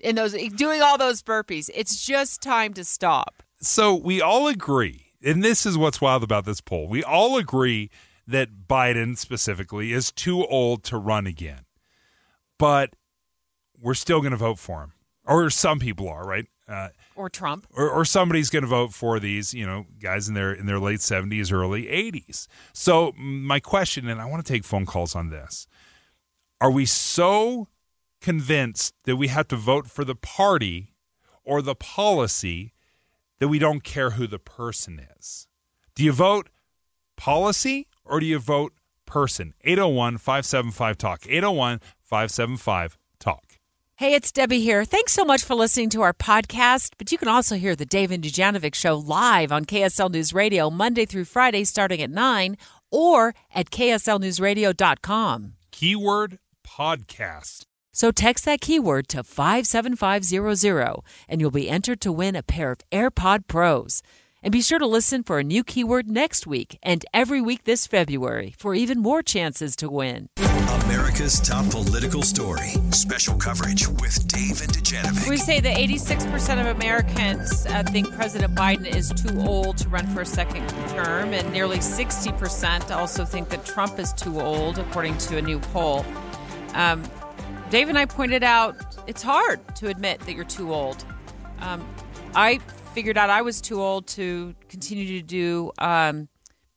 in 0.00 0.16
those 0.16 0.32
doing 0.54 0.82
all 0.82 0.98
those 0.98 1.22
burpees. 1.22 1.70
It's 1.74 2.04
just 2.04 2.42
time 2.42 2.74
to 2.74 2.84
stop. 2.84 3.42
So 3.60 3.94
we 3.94 4.20
all 4.20 4.48
agree, 4.48 5.06
and 5.22 5.44
this 5.44 5.66
is 5.66 5.76
what's 5.76 6.00
wild 6.00 6.22
about 6.22 6.46
this 6.46 6.60
poll. 6.60 6.88
We 6.88 7.04
all 7.04 7.36
agree 7.36 7.90
that 8.26 8.66
Biden 8.68 9.16
specifically 9.16 9.92
is 9.92 10.10
too 10.10 10.46
old 10.46 10.82
to 10.84 10.96
run 10.96 11.26
again. 11.26 11.66
But 12.58 12.94
we're 13.78 13.94
still 13.94 14.20
going 14.20 14.32
to 14.32 14.36
vote 14.36 14.58
for 14.58 14.82
him. 14.82 14.92
Or 15.26 15.50
some 15.50 15.78
people 15.78 16.08
are, 16.08 16.26
right? 16.26 16.46
Uh, 16.68 16.88
or 17.16 17.28
Trump. 17.28 17.66
or, 17.74 17.88
or 17.90 18.04
somebody's 18.04 18.48
going 18.48 18.62
to 18.62 18.68
vote 18.68 18.94
for 18.94 19.18
these, 19.18 19.52
you 19.52 19.66
know, 19.66 19.86
guys 20.00 20.28
in 20.28 20.34
their 20.34 20.52
in 20.52 20.66
their 20.66 20.78
late 20.78 21.00
seventies, 21.00 21.50
early 21.50 21.88
eighties. 21.88 22.46
So 22.72 23.12
my 23.16 23.58
question, 23.58 24.08
and 24.08 24.20
I 24.20 24.24
want 24.24 24.44
to 24.44 24.52
take 24.52 24.64
phone 24.64 24.86
calls 24.86 25.16
on 25.16 25.30
this: 25.30 25.66
Are 26.60 26.70
we 26.70 26.84
so 26.84 27.68
convinced 28.20 28.94
that 29.04 29.16
we 29.16 29.28
have 29.28 29.48
to 29.48 29.56
vote 29.56 29.86
for 29.86 30.04
the 30.04 30.14
party 30.14 30.92
or 31.42 31.62
the 31.62 31.74
policy 31.74 32.74
that 33.38 33.48
we 33.48 33.58
don't 33.58 33.82
care 33.82 34.10
who 34.10 34.26
the 34.26 34.38
person 34.38 35.00
is? 35.18 35.48
Do 35.94 36.04
you 36.04 36.12
vote 36.12 36.50
policy 37.16 37.88
or 38.04 38.20
do 38.20 38.26
you 38.26 38.38
vote 38.38 38.74
person? 39.06 39.54
801 39.62 40.18
575 40.18 40.98
Talk. 40.98 41.26
801 41.26 41.80
575 42.02 42.98
Talk. 43.18 43.44
Hey, 43.96 44.14
it's 44.14 44.30
Debbie 44.30 44.60
here. 44.60 44.84
Thanks 44.84 45.12
so 45.12 45.24
much 45.24 45.42
for 45.42 45.54
listening 45.54 45.88
to 45.90 46.02
our 46.02 46.12
podcast. 46.12 46.92
But 46.98 47.10
you 47.10 47.16
can 47.16 47.28
also 47.28 47.56
hear 47.56 47.74
the 47.74 47.86
Dave 47.86 48.10
and 48.10 48.22
Dujanovic 48.22 48.74
show 48.74 48.96
live 48.96 49.50
on 49.50 49.64
KSL 49.64 50.10
News 50.10 50.34
Radio 50.34 50.68
Monday 50.68 51.06
through 51.06 51.24
Friday 51.24 51.64
starting 51.64 52.02
at 52.02 52.10
9 52.10 52.58
or 52.90 53.34
at 53.54 53.70
kslnewsradio.com. 53.70 55.54
Keyword 55.70 56.38
podcast. 56.70 57.66
So 57.92 58.12
text 58.12 58.44
that 58.44 58.60
keyword 58.60 59.08
to 59.08 59.24
57500 59.24 61.00
and 61.28 61.40
you'll 61.40 61.50
be 61.50 61.68
entered 61.68 62.00
to 62.02 62.12
win 62.12 62.36
a 62.36 62.42
pair 62.42 62.70
of 62.70 62.78
AirPod 62.92 63.48
Pros. 63.48 64.02
And 64.42 64.52
be 64.52 64.62
sure 64.62 64.78
to 64.78 64.86
listen 64.86 65.22
for 65.22 65.38
a 65.38 65.44
new 65.44 65.62
keyword 65.62 66.08
next 66.08 66.46
week 66.46 66.78
and 66.82 67.04
every 67.12 67.42
week 67.42 67.64
this 67.64 67.86
February 67.86 68.54
for 68.56 68.74
even 68.74 69.00
more 69.00 69.22
chances 69.22 69.76
to 69.76 69.90
win. 69.90 70.28
America's 70.84 71.40
top 71.40 71.70
political 71.70 72.22
story. 72.22 72.70
Special 72.90 73.36
coverage 73.36 73.86
with 73.86 74.26
Dave 74.28 74.62
and 74.62 74.72
Dujanovic. 74.72 75.28
We 75.28 75.36
say 75.36 75.60
that 75.60 75.76
86% 75.76 76.60
of 76.60 76.74
Americans 76.74 77.66
uh, 77.66 77.82
think 77.84 78.10
President 78.12 78.54
Biden 78.54 78.86
is 78.86 79.10
too 79.10 79.40
old 79.40 79.76
to 79.78 79.88
run 79.88 80.06
for 80.08 80.22
a 80.22 80.26
second 80.26 80.66
term, 80.88 81.34
and 81.34 81.52
nearly 81.52 81.78
60% 81.78 82.90
also 82.90 83.24
think 83.24 83.50
that 83.50 83.64
Trump 83.66 83.98
is 83.98 84.12
too 84.14 84.40
old, 84.40 84.78
according 84.78 85.18
to 85.18 85.36
a 85.36 85.42
new 85.42 85.58
poll. 85.58 86.04
Um, 86.74 87.02
Dave 87.70 87.88
and 87.88 87.98
I 87.98 88.04
pointed 88.04 88.42
out 88.42 88.76
it's 89.06 89.22
hard 89.22 89.60
to 89.76 89.88
admit 89.88 90.20
that 90.20 90.34
you're 90.34 90.44
too 90.44 90.74
old. 90.74 91.04
Um, 91.60 91.86
I 92.34 92.58
figured 92.94 93.16
out 93.16 93.30
I 93.30 93.42
was 93.42 93.60
too 93.60 93.80
old 93.80 94.06
to 94.08 94.54
continue 94.68 95.20
to 95.20 95.22
do 95.22 95.72
um, 95.78 96.28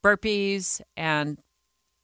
burpees 0.04 0.82
and 0.96 1.40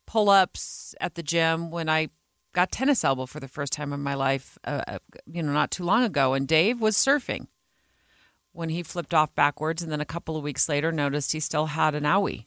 pull 0.08 0.30
ups 0.30 0.96
at 1.00 1.16
the 1.16 1.24
gym 1.24 1.70
when 1.70 1.88
I 1.88 2.10
got 2.54 2.72
tennis 2.72 3.04
elbow 3.04 3.28
for 3.28 3.40
the 3.40 3.48
first 3.48 3.74
time 3.74 3.94
in 3.94 4.02
my 4.02 4.16
life, 4.16 4.58
uh, 4.66 4.82
uh, 4.88 4.98
you 5.26 5.44
know, 5.44 5.52
not 5.52 5.70
too 5.70 5.84
long 5.84 6.04
ago. 6.04 6.34
And 6.34 6.48
Dave 6.48 6.82
was 6.82 6.98
surfing 6.98 7.48
when 8.52 8.70
he 8.70 8.82
flipped 8.82 9.14
off 9.14 9.34
backwards, 9.36 9.84
and 9.84 9.92
then 9.92 10.02
a 10.02 10.06
couple 10.06 10.36
of 10.36 10.44
weeks 10.44 10.68
later 10.68 10.92
noticed 10.92 11.34
he 11.34 11.40
still 11.40 11.68
had 11.68 11.94
an 11.94 12.04
owie 12.04 12.46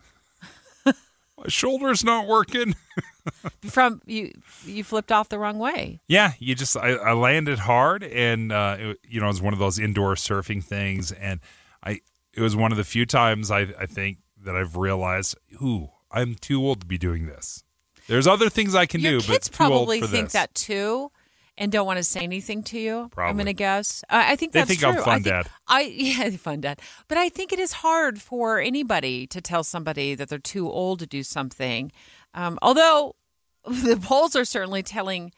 My 1.38 1.48
shoulder's 1.48 2.04
not 2.04 2.26
working. 2.26 2.74
from 3.68 4.00
you. 4.06 4.32
You 4.64 4.84
flipped 4.84 5.12
off 5.12 5.28
the 5.28 5.38
wrong 5.38 5.58
way. 5.58 6.00
Yeah, 6.08 6.32
you 6.38 6.54
just 6.54 6.76
I, 6.76 6.90
I 6.90 7.12
landed 7.12 7.60
hard, 7.60 8.02
and 8.02 8.52
uh, 8.52 8.76
it, 8.78 8.98
you 9.08 9.20
know 9.20 9.26
it 9.26 9.30
was 9.30 9.42
one 9.42 9.52
of 9.52 9.58
those 9.58 9.78
indoor 9.78 10.14
surfing 10.14 10.62
things, 10.62 11.12
and 11.12 11.40
I 11.82 12.00
it 12.34 12.40
was 12.40 12.56
one 12.56 12.72
of 12.72 12.78
the 12.78 12.84
few 12.84 13.06
times 13.06 13.50
I 13.50 13.68
I 13.78 13.86
think 13.86 14.18
that 14.44 14.56
I've 14.56 14.76
realized, 14.76 15.36
ooh, 15.62 15.90
I'm 16.10 16.34
too 16.34 16.64
old 16.66 16.80
to 16.80 16.86
be 16.86 16.98
doing 16.98 17.26
this. 17.26 17.62
There's 18.08 18.26
other 18.26 18.48
things 18.50 18.74
I 18.74 18.86
can 18.86 19.00
Your 19.00 19.12
do, 19.12 19.20
kids 19.20 19.48
but 19.48 19.56
probably 19.56 20.00
think 20.00 20.26
this. 20.26 20.32
that 20.32 20.54
too, 20.54 21.11
and 21.58 21.70
don't 21.70 21.86
want 21.86 21.98
to 21.98 22.04
say 22.04 22.20
anything 22.20 22.62
to 22.64 22.78
you. 22.78 23.10
I'm 23.16 23.36
going 23.36 23.46
to 23.46 23.52
guess. 23.52 24.02
Uh, 24.08 24.24
I 24.26 24.36
think 24.36 24.52
They 24.52 24.60
that's 24.60 24.68
think 24.68 24.80
true. 24.80 24.90
I'm 24.90 24.96
fun 24.96 25.08
I 25.08 25.14
think, 25.14 25.24
dad. 25.26 25.46
I 25.68 25.80
yeah, 25.96 26.30
fun 26.30 26.60
dad. 26.60 26.80
But 27.08 27.18
I 27.18 27.28
think 27.28 27.52
it 27.52 27.58
is 27.58 27.72
hard 27.72 28.20
for 28.20 28.60
anybody 28.60 29.26
to 29.28 29.40
tell 29.40 29.64
somebody 29.64 30.14
that 30.14 30.28
they're 30.28 30.38
too 30.38 30.70
old 30.70 31.00
to 31.00 31.06
do 31.06 31.22
something. 31.22 31.92
Um, 32.34 32.58
although 32.62 33.16
the 33.66 33.96
polls 33.96 34.34
are 34.34 34.44
certainly 34.44 34.82
telling 34.82 35.32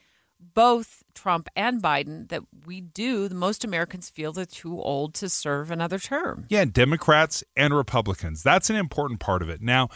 both 0.53 1.03
Trump 1.13 1.47
and 1.55 1.81
Biden 1.81 2.27
that 2.29 2.43
we 2.65 2.81
do. 2.81 3.27
The 3.27 3.35
most 3.35 3.63
Americans 3.63 4.09
feel 4.09 4.33
they're 4.33 4.45
too 4.45 4.79
old 4.79 5.13
to 5.15 5.29
serve 5.29 5.71
another 5.71 5.97
term. 5.97 6.45
Yeah, 6.49 6.65
Democrats 6.65 7.43
and 7.55 7.73
Republicans. 7.73 8.43
That's 8.43 8.69
an 8.69 8.75
important 8.75 9.19
part 9.19 9.41
of 9.41 9.49
it. 9.49 9.61
Now, 9.61 9.89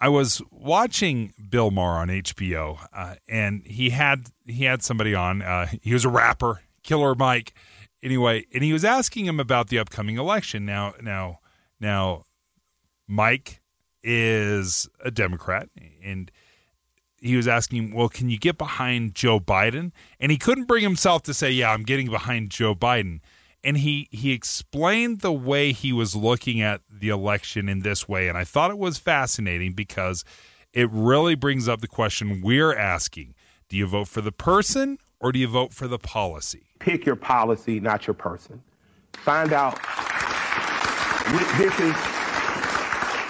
I 0.00 0.08
was 0.08 0.40
watching 0.50 1.34
Bill 1.50 1.70
Maher 1.70 1.98
on 1.98 2.08
HBO, 2.08 2.78
uh, 2.92 3.16
and 3.28 3.62
he 3.66 3.90
had 3.90 4.28
he 4.46 4.64
had 4.64 4.82
somebody 4.82 5.14
on. 5.14 5.42
Uh, 5.42 5.66
he 5.82 5.92
was 5.92 6.06
a 6.06 6.08
rapper, 6.08 6.62
Killer 6.82 7.14
Mike. 7.14 7.52
Anyway, 8.02 8.46
and 8.54 8.64
he 8.64 8.72
was 8.72 8.84
asking 8.84 9.26
him 9.26 9.38
about 9.38 9.68
the 9.68 9.78
upcoming 9.78 10.16
election. 10.16 10.64
Now, 10.64 10.94
now, 11.02 11.40
now, 11.78 12.24
Mike 13.06 13.60
is 14.02 14.88
a 15.04 15.10
Democrat, 15.10 15.68
and 16.02 16.30
he 17.18 17.36
was 17.36 17.46
asking, 17.46 17.92
"Well, 17.92 18.08
can 18.08 18.30
you 18.30 18.38
get 18.38 18.56
behind 18.56 19.14
Joe 19.14 19.38
Biden?" 19.38 19.92
And 20.18 20.32
he 20.32 20.38
couldn't 20.38 20.64
bring 20.64 20.82
himself 20.82 21.22
to 21.24 21.34
say, 21.34 21.50
"Yeah, 21.50 21.72
I'm 21.72 21.82
getting 21.82 22.08
behind 22.08 22.50
Joe 22.50 22.74
Biden." 22.74 23.20
And 23.62 23.76
he 23.76 24.08
he 24.10 24.32
explained 24.32 25.20
the 25.20 25.32
way 25.32 25.72
he 25.72 25.92
was 25.92 26.16
looking 26.16 26.62
at 26.62 26.80
the 26.90 27.10
election 27.10 27.68
in 27.68 27.80
this 27.80 28.08
way, 28.08 28.28
and 28.28 28.38
I 28.38 28.44
thought 28.44 28.70
it 28.70 28.78
was 28.78 28.98
fascinating 28.98 29.74
because 29.74 30.24
it 30.72 30.88
really 30.90 31.34
brings 31.34 31.68
up 31.68 31.80
the 31.80 31.88
question 31.88 32.40
we're 32.42 32.74
asking: 32.74 33.34
Do 33.68 33.76
you 33.76 33.86
vote 33.86 34.08
for 34.08 34.22
the 34.22 34.32
person 34.32 34.98
or 35.20 35.30
do 35.30 35.38
you 35.38 35.48
vote 35.48 35.74
for 35.74 35.86
the 35.86 35.98
policy? 35.98 36.70
pick 36.80 37.06
your 37.06 37.14
policy, 37.14 37.78
not 37.78 38.06
your 38.06 38.14
person. 38.14 38.60
Find 39.12 39.52
out. 39.52 39.78
This 41.56 41.78
is 41.78 41.94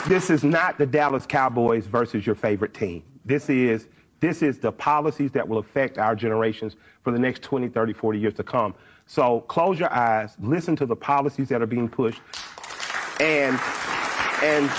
this 0.08 0.30
is 0.30 0.42
not 0.42 0.78
the 0.78 0.87
Dallas 0.87 1.26
Cowboys 1.26 1.87
versus 1.87 2.25
your 2.25 2.34
favorite 2.34 2.72
team. 2.72 3.02
This 3.26 3.50
is 3.50 3.88
this 4.20 4.42
is 4.42 4.58
the 4.58 4.72
policies 4.72 5.30
that 5.32 5.46
will 5.46 5.58
affect 5.58 5.99
our 5.99 6.14
generations 6.14 6.76
for 7.02 7.10
the 7.10 7.18
next 7.18 7.42
20, 7.42 7.68
30, 7.68 7.92
40 7.92 8.18
years 8.18 8.34
to 8.34 8.42
come. 8.42 8.75
So 9.11 9.40
close 9.49 9.81
your 9.81 9.93
eyes, 9.93 10.37
listen 10.40 10.76
to 10.76 10.87
the 10.87 10.95
policies 10.95 11.49
that 11.49 11.61
are 11.61 11.67
being 11.67 11.88
pushed, 11.88 12.21
and 13.19 13.59
and 14.40 14.71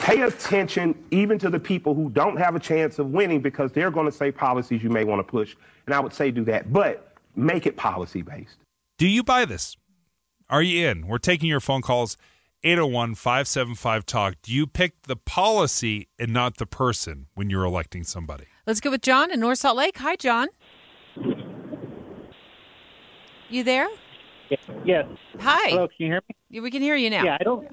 pay 0.00 0.20
attention 0.20 0.94
even 1.10 1.38
to 1.38 1.48
the 1.48 1.58
people 1.58 1.94
who 1.94 2.10
don't 2.10 2.36
have 2.36 2.54
a 2.54 2.60
chance 2.60 2.98
of 2.98 3.06
winning 3.06 3.40
because 3.40 3.72
they're 3.72 3.90
going 3.90 4.04
to 4.04 4.12
say 4.12 4.30
policies 4.30 4.82
you 4.82 4.90
may 4.90 5.02
want 5.02 5.18
to 5.18 5.24
push. 5.24 5.56
And 5.86 5.94
I 5.94 6.00
would 6.00 6.12
say 6.12 6.30
do 6.30 6.44
that, 6.44 6.70
but 6.70 7.14
make 7.36 7.64
it 7.64 7.78
policy 7.78 8.20
based. 8.20 8.56
Do 8.98 9.08
you 9.08 9.22
buy 9.22 9.46
this? 9.46 9.78
Are 10.50 10.60
you 10.60 10.86
in? 10.86 11.06
We're 11.06 11.16
taking 11.16 11.48
your 11.48 11.60
phone 11.60 11.80
calls 11.80 12.18
801 12.64 13.14
575 13.14 14.04
Talk. 14.04 14.34
Do 14.42 14.52
you 14.52 14.66
pick 14.66 15.04
the 15.04 15.16
policy 15.16 16.08
and 16.18 16.34
not 16.34 16.58
the 16.58 16.66
person 16.66 17.28
when 17.34 17.48
you're 17.48 17.64
electing 17.64 18.04
somebody? 18.04 18.44
Let's 18.66 18.80
go 18.80 18.90
with 18.90 19.00
John 19.00 19.32
in 19.32 19.40
North 19.40 19.60
Salt 19.60 19.78
Lake. 19.78 19.96
Hi, 19.98 20.16
John. 20.16 20.48
You 23.52 23.64
there? 23.64 23.88
Yes. 24.82 25.04
Hi. 25.40 25.68
Hello, 25.68 25.86
can 25.86 25.96
you 25.98 26.06
hear 26.06 26.22
me? 26.50 26.60
We 26.60 26.70
can 26.70 26.80
hear 26.80 26.96
you 26.96 27.10
now. 27.10 27.22
Yeah, 27.22 27.36
I 27.38 27.44
don't. 27.44 27.68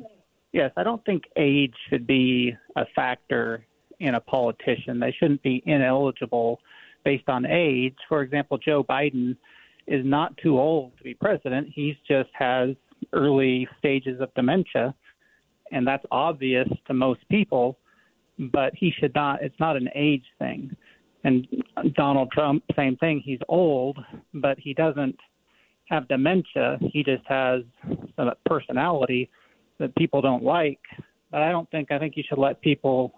Yes, 0.51 0.71
I 0.75 0.83
don't 0.83 1.03
think 1.05 1.23
age 1.37 1.73
should 1.89 2.05
be 2.05 2.53
a 2.75 2.83
factor 2.93 3.65
in 4.01 4.15
a 4.15 4.19
politician. 4.19 4.99
They 4.99 5.15
shouldn't 5.17 5.41
be 5.41 5.63
ineligible 5.65 6.59
based 7.05 7.29
on 7.29 7.45
age. 7.45 7.95
For 8.09 8.23
example, 8.23 8.57
Joe 8.57 8.83
Biden 8.83 9.37
is 9.87 10.05
not 10.05 10.35
too 10.35 10.59
old 10.59 10.97
to 10.97 11.03
be 11.03 11.13
president. 11.13 11.69
He 11.73 11.95
just 12.05 12.29
has 12.33 12.71
early 13.13 13.65
stages 13.77 14.19
of 14.19 14.33
dementia, 14.33 14.93
and 15.71 15.87
that's 15.87 16.05
obvious 16.11 16.67
to 16.87 16.93
most 16.93 17.21
people. 17.29 17.77
But 18.37 18.73
he 18.75 18.91
should 18.99 19.15
not. 19.15 19.41
It's 19.41 19.59
not 19.61 19.77
an 19.77 19.87
age 19.95 20.25
thing. 20.39 20.75
And 21.23 21.47
Donald 21.95 22.31
Trump, 22.33 22.63
same 22.75 22.97
thing. 22.97 23.21
He's 23.23 23.39
old, 23.47 23.97
but 24.33 24.59
he 24.59 24.73
doesn't 24.73 25.17
have 25.89 26.07
dementia. 26.07 26.77
He 26.93 27.03
just 27.03 27.25
has 27.27 27.63
some 28.15 28.31
personality 28.45 29.29
that 29.79 29.95
people 29.95 30.21
don't 30.21 30.43
like. 30.43 30.79
But 31.31 31.41
I 31.41 31.51
don't 31.51 31.69
think 31.71 31.91
I 31.91 31.99
think 31.99 32.15
you 32.17 32.23
should 32.27 32.37
let 32.37 32.61
people 32.61 33.13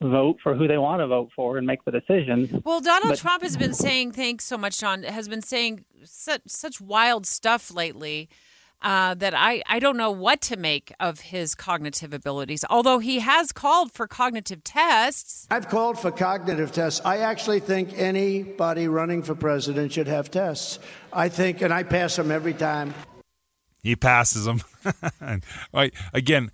vote 0.00 0.36
for 0.42 0.54
who 0.54 0.68
they 0.68 0.78
want 0.78 1.00
to 1.00 1.06
vote 1.06 1.30
for 1.34 1.58
and 1.58 1.66
make 1.66 1.84
the 1.84 1.90
decision. 1.90 2.62
Well, 2.64 2.80
Donald 2.80 3.10
But- 3.10 3.18
Trump 3.18 3.42
has 3.42 3.56
been 3.56 3.74
saying, 3.74 4.12
thanks 4.12 4.44
so 4.44 4.56
much, 4.56 4.78
John, 4.78 5.02
has 5.02 5.28
been 5.28 5.42
saying 5.42 5.84
such, 6.04 6.42
such 6.46 6.80
wild 6.80 7.26
stuff 7.26 7.72
lately 7.72 8.28
uh, 8.82 9.14
that 9.14 9.34
I, 9.34 9.62
I 9.66 9.78
don't 9.78 9.96
know 9.96 10.10
what 10.10 10.40
to 10.42 10.56
make 10.56 10.92
of 11.00 11.20
his 11.20 11.54
cognitive 11.54 12.12
abilities. 12.12 12.64
Although 12.70 12.98
he 12.98 13.18
has 13.20 13.52
called 13.52 13.92
for 13.92 14.06
cognitive 14.06 14.62
tests. 14.64 15.46
I've 15.50 15.68
called 15.68 15.98
for 15.98 16.10
cognitive 16.10 16.72
tests. 16.72 17.00
I 17.04 17.18
actually 17.18 17.60
think 17.60 17.98
anybody 17.98 18.88
running 18.88 19.22
for 19.22 19.34
president 19.34 19.92
should 19.92 20.08
have 20.08 20.30
tests. 20.30 20.78
I 21.12 21.28
think, 21.28 21.62
and 21.62 21.72
I 21.72 21.82
pass 21.82 22.16
them 22.16 22.30
every 22.30 22.54
time. 22.54 22.94
He 23.82 23.96
passes 23.96 24.44
them. 24.44 24.62
right, 25.72 25.94
again, 26.12 26.50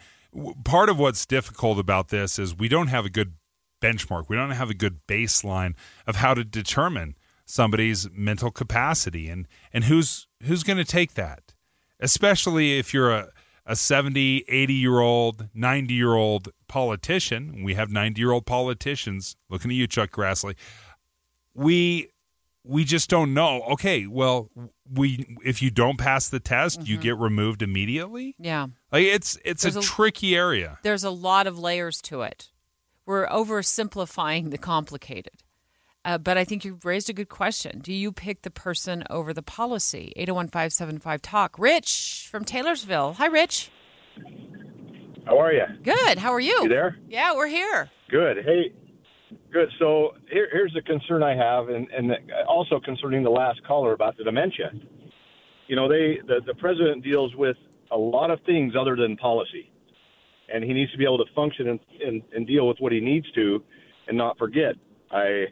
part 0.64 0.88
of 0.88 0.98
what's 0.98 1.26
difficult 1.26 1.78
about 1.78 2.08
this 2.08 2.38
is 2.38 2.56
we 2.56 2.68
don't 2.68 2.88
have 2.88 3.04
a 3.04 3.10
good 3.10 3.34
benchmark. 3.80 4.28
We 4.28 4.36
don't 4.36 4.50
have 4.50 4.70
a 4.70 4.74
good 4.74 5.06
baseline 5.06 5.74
of 6.06 6.16
how 6.16 6.34
to 6.34 6.44
determine 6.44 7.16
somebody's 7.46 8.08
mental 8.10 8.50
capacity 8.50 9.28
and 9.28 9.46
and 9.72 9.84
who's 9.84 10.26
who's 10.42 10.62
going 10.62 10.78
to 10.78 10.84
take 10.84 11.14
that. 11.14 11.53
Especially 12.00 12.78
if 12.78 12.92
you're 12.92 13.10
a, 13.10 13.28
a 13.66 13.76
70, 13.76 14.44
80 14.48 14.74
year 14.74 15.00
old, 15.00 15.48
90 15.54 15.94
year 15.94 16.14
old 16.14 16.48
politician. 16.68 17.62
We 17.62 17.74
have 17.74 17.90
90 17.90 18.20
year 18.20 18.32
old 18.32 18.46
politicians. 18.46 19.36
Looking 19.48 19.70
at 19.70 19.76
you, 19.76 19.86
Chuck 19.86 20.10
Grassley. 20.10 20.56
We 21.54 22.10
we 22.64 22.84
just 22.84 23.10
don't 23.10 23.34
know. 23.34 23.62
Okay, 23.72 24.06
well, 24.06 24.50
we 24.90 25.36
if 25.44 25.62
you 25.62 25.70
don't 25.70 25.98
pass 25.98 26.28
the 26.28 26.40
test, 26.40 26.80
mm-hmm. 26.80 26.90
you 26.90 26.98
get 26.98 27.16
removed 27.16 27.62
immediately. 27.62 28.34
Yeah, 28.38 28.68
like 28.90 29.04
it's 29.04 29.38
it's 29.44 29.64
a, 29.64 29.78
a 29.78 29.82
tricky 29.82 30.34
area. 30.34 30.78
There's 30.82 31.04
a 31.04 31.10
lot 31.10 31.46
of 31.46 31.58
layers 31.58 32.00
to 32.02 32.22
it. 32.22 32.50
We're 33.06 33.28
oversimplifying 33.28 34.50
the 34.50 34.58
complicated. 34.58 35.43
Uh, 36.04 36.18
but 36.18 36.36
I 36.36 36.44
think 36.44 36.64
you've 36.64 36.84
raised 36.84 37.08
a 37.08 37.14
good 37.14 37.28
question. 37.28 37.78
Do 37.78 37.92
you 37.92 38.12
pick 38.12 38.42
the 38.42 38.50
person 38.50 39.04
over 39.08 39.32
the 39.32 39.42
policy? 39.42 40.12
801 40.16 41.18
Talk. 41.20 41.58
Rich 41.58 42.28
from 42.30 42.44
Taylorsville. 42.44 43.14
Hi, 43.14 43.26
Rich. 43.26 43.70
How 45.24 45.38
are 45.38 45.52
you? 45.52 45.64
Good. 45.82 46.18
How 46.18 46.32
are 46.32 46.40
you? 46.40 46.64
You 46.64 46.68
there? 46.68 46.98
Yeah, 47.08 47.34
we're 47.34 47.48
here. 47.48 47.90
Good. 48.10 48.44
Hey, 48.44 48.74
good. 49.50 49.70
So 49.78 50.10
here, 50.30 50.48
here's 50.52 50.74
the 50.74 50.82
concern 50.82 51.22
I 51.22 51.34
have, 51.34 51.70
and, 51.70 51.88
and 51.90 52.12
also 52.46 52.78
concerning 52.78 53.22
the 53.22 53.30
last 53.30 53.64
caller 53.66 53.94
about 53.94 54.18
the 54.18 54.24
dementia. 54.24 54.70
You 55.66 55.76
know, 55.76 55.88
they 55.88 56.18
the, 56.26 56.42
the 56.46 56.54
president 56.54 57.02
deals 57.02 57.34
with 57.34 57.56
a 57.90 57.96
lot 57.96 58.30
of 58.30 58.40
things 58.44 58.74
other 58.78 58.96
than 58.96 59.16
policy, 59.16 59.72
and 60.52 60.62
he 60.62 60.74
needs 60.74 60.92
to 60.92 60.98
be 60.98 61.04
able 61.04 61.18
to 61.18 61.32
function 61.34 61.68
and, 61.68 61.80
and, 62.06 62.22
and 62.34 62.46
deal 62.46 62.68
with 62.68 62.76
what 62.80 62.92
he 62.92 63.00
needs 63.00 63.30
to, 63.32 63.64
and 64.08 64.18
not 64.18 64.36
forget. 64.36 64.74
I 65.10 65.46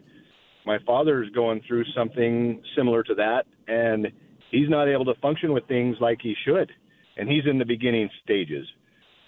my 0.65 0.77
father's 0.85 1.29
going 1.31 1.61
through 1.67 1.83
something 1.95 2.61
similar 2.75 3.03
to 3.03 3.15
that, 3.15 3.45
and 3.67 4.07
he's 4.51 4.69
not 4.69 4.87
able 4.87 5.05
to 5.05 5.15
function 5.15 5.53
with 5.53 5.67
things 5.67 5.97
like 5.99 6.19
he 6.21 6.35
should, 6.45 6.71
and 7.17 7.29
he's 7.29 7.43
in 7.49 7.57
the 7.57 7.65
beginning 7.65 8.09
stages. 8.23 8.65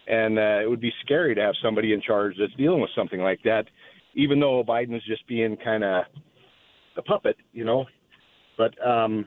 And 0.07 0.37
uh, 0.37 0.59
it 0.61 0.69
would 0.69 0.81
be 0.81 0.93
scary 1.03 1.33
to 1.35 1.41
have 1.41 1.55
somebody 1.63 1.93
in 1.93 2.01
charge 2.01 2.35
that's 2.39 2.53
dealing 2.53 2.79
with 2.79 2.91
something 2.95 3.19
like 3.19 3.39
that, 3.43 3.65
even 4.13 4.39
though 4.39 4.63
Biden's 4.63 5.05
just 5.05 5.27
being 5.27 5.57
kind 5.57 5.83
of 5.83 6.03
the 6.95 7.01
puppet, 7.01 7.37
you 7.53 7.65
know. 7.65 7.85
But 8.57 8.73
um, 8.85 9.25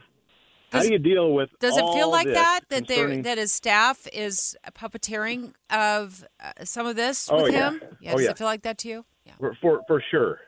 does, 0.71 0.83
how 0.85 0.89
do 0.89 0.93
you 0.93 0.99
deal 0.99 1.35
with? 1.35 1.51
Does 1.59 1.77
it 1.77 1.85
feel 1.93 2.11
like 2.11 2.29
that 2.29 2.61
that 2.69 2.87
concerning... 2.87 3.23
that 3.23 3.39
his 3.39 3.53
staff 3.53 4.07
is 4.13 4.57
puppeteering 4.73 5.53
of 5.69 6.25
uh, 6.43 6.65
some 6.65 6.87
of 6.87 6.95
this 6.97 7.29
with 7.31 7.43
oh, 7.43 7.47
him? 7.47 7.81
Yeah. 7.83 7.89
yeah 8.01 8.13
oh, 8.13 8.17
does 8.17 8.25
yeah. 8.25 8.31
it 8.31 8.39
feel 8.39 8.47
like 8.47 8.63
that 8.63 8.79
to 8.79 8.89
you? 8.89 9.05
Yeah. 9.27 9.33
For, 9.39 9.57
for 9.61 9.81
for 9.87 10.03
sure 10.11 10.39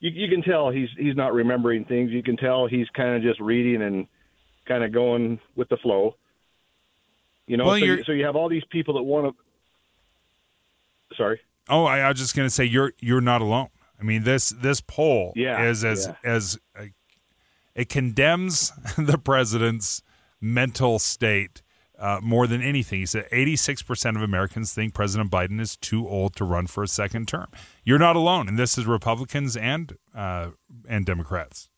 you, 0.00 0.10
you 0.10 0.28
can 0.28 0.42
tell 0.42 0.70
he's 0.70 0.88
he's 0.98 1.16
not 1.16 1.32
remembering 1.32 1.84
things. 1.84 2.10
You 2.10 2.22
can 2.22 2.36
tell 2.36 2.66
he's 2.66 2.88
kind 2.96 3.14
of 3.16 3.22
just 3.22 3.40
reading 3.40 3.82
and 3.82 4.06
kind 4.66 4.82
of 4.82 4.92
going 4.92 5.38
with 5.56 5.68
the 5.68 5.76
flow. 5.76 6.16
You 7.46 7.56
know, 7.56 7.66
well, 7.66 7.78
so, 7.78 7.84
you, 7.84 8.04
so 8.04 8.12
you 8.12 8.24
have 8.24 8.36
all 8.36 8.48
these 8.48 8.64
people 8.70 8.94
that 8.94 9.02
want 9.02 9.34
to. 11.10 11.16
Sorry. 11.16 11.40
Oh, 11.68 11.84
I, 11.84 11.98
I 11.98 12.08
was 12.08 12.18
just 12.18 12.34
going 12.34 12.46
to 12.46 12.50
say 12.50 12.64
you're 12.64 12.92
you're 12.98 13.20
not 13.20 13.42
alone. 13.42 13.68
I 14.00 14.02
mean 14.02 14.24
this 14.24 14.50
this 14.50 14.80
poll 14.80 15.32
yeah, 15.36 15.62
is 15.64 15.84
as 15.84 16.06
yeah. 16.06 16.14
as 16.24 16.58
uh, 16.78 16.84
it 17.74 17.88
condemns 17.88 18.72
the 18.98 19.18
president's 19.18 20.02
mental 20.40 20.98
state 20.98 21.62
uh, 22.00 22.18
more 22.22 22.46
than 22.46 22.62
anything. 22.62 23.00
He 23.00 23.06
said 23.06 23.28
86% 23.30 24.16
of 24.16 24.22
Americans 24.22 24.72
think 24.72 24.94
President 24.94 25.30
Biden 25.30 25.60
is 25.60 25.76
too 25.76 26.08
old 26.08 26.34
to 26.36 26.44
run 26.44 26.66
for 26.66 26.82
a 26.82 26.88
second 26.88 27.28
term. 27.28 27.48
You're 27.84 27.98
not 27.98 28.16
alone, 28.16 28.48
and 28.48 28.58
this 28.58 28.78
is 28.78 28.86
Republicans 28.86 29.56
and 29.56 29.96
uh, 30.14 30.50
and 30.88 31.04
Democrats. 31.04 31.68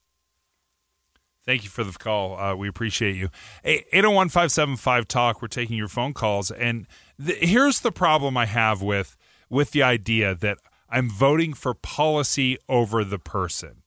Thank 1.45 1.65
you 1.65 1.71
for 1.71 1.83
the 1.83 1.93
call. 1.93 2.39
Uh, 2.39 2.55
we 2.55 2.69
appreciate 2.69 3.17
you. 3.17 3.29
801 3.65 4.29
575 4.29 5.09
Talk. 5.09 5.43
We're 5.43 5.49
taking 5.49 5.77
your 5.77 5.89
phone 5.89 6.15
calls. 6.15 6.53
And 6.53 6.87
th- 7.25 7.39
here's 7.43 7.81
the 7.81 7.91
problem 7.91 8.37
I 8.37 8.47
have 8.47 8.81
with, 8.81 9.17
with 9.51 9.73
the 9.73 9.83
idea 9.83 10.37
that 10.37 10.59
I'm 10.89 11.11
voting 11.11 11.53
for 11.53 11.75
policy 11.75 12.59
over 12.69 13.03
the 13.03 13.19
person 13.19 13.83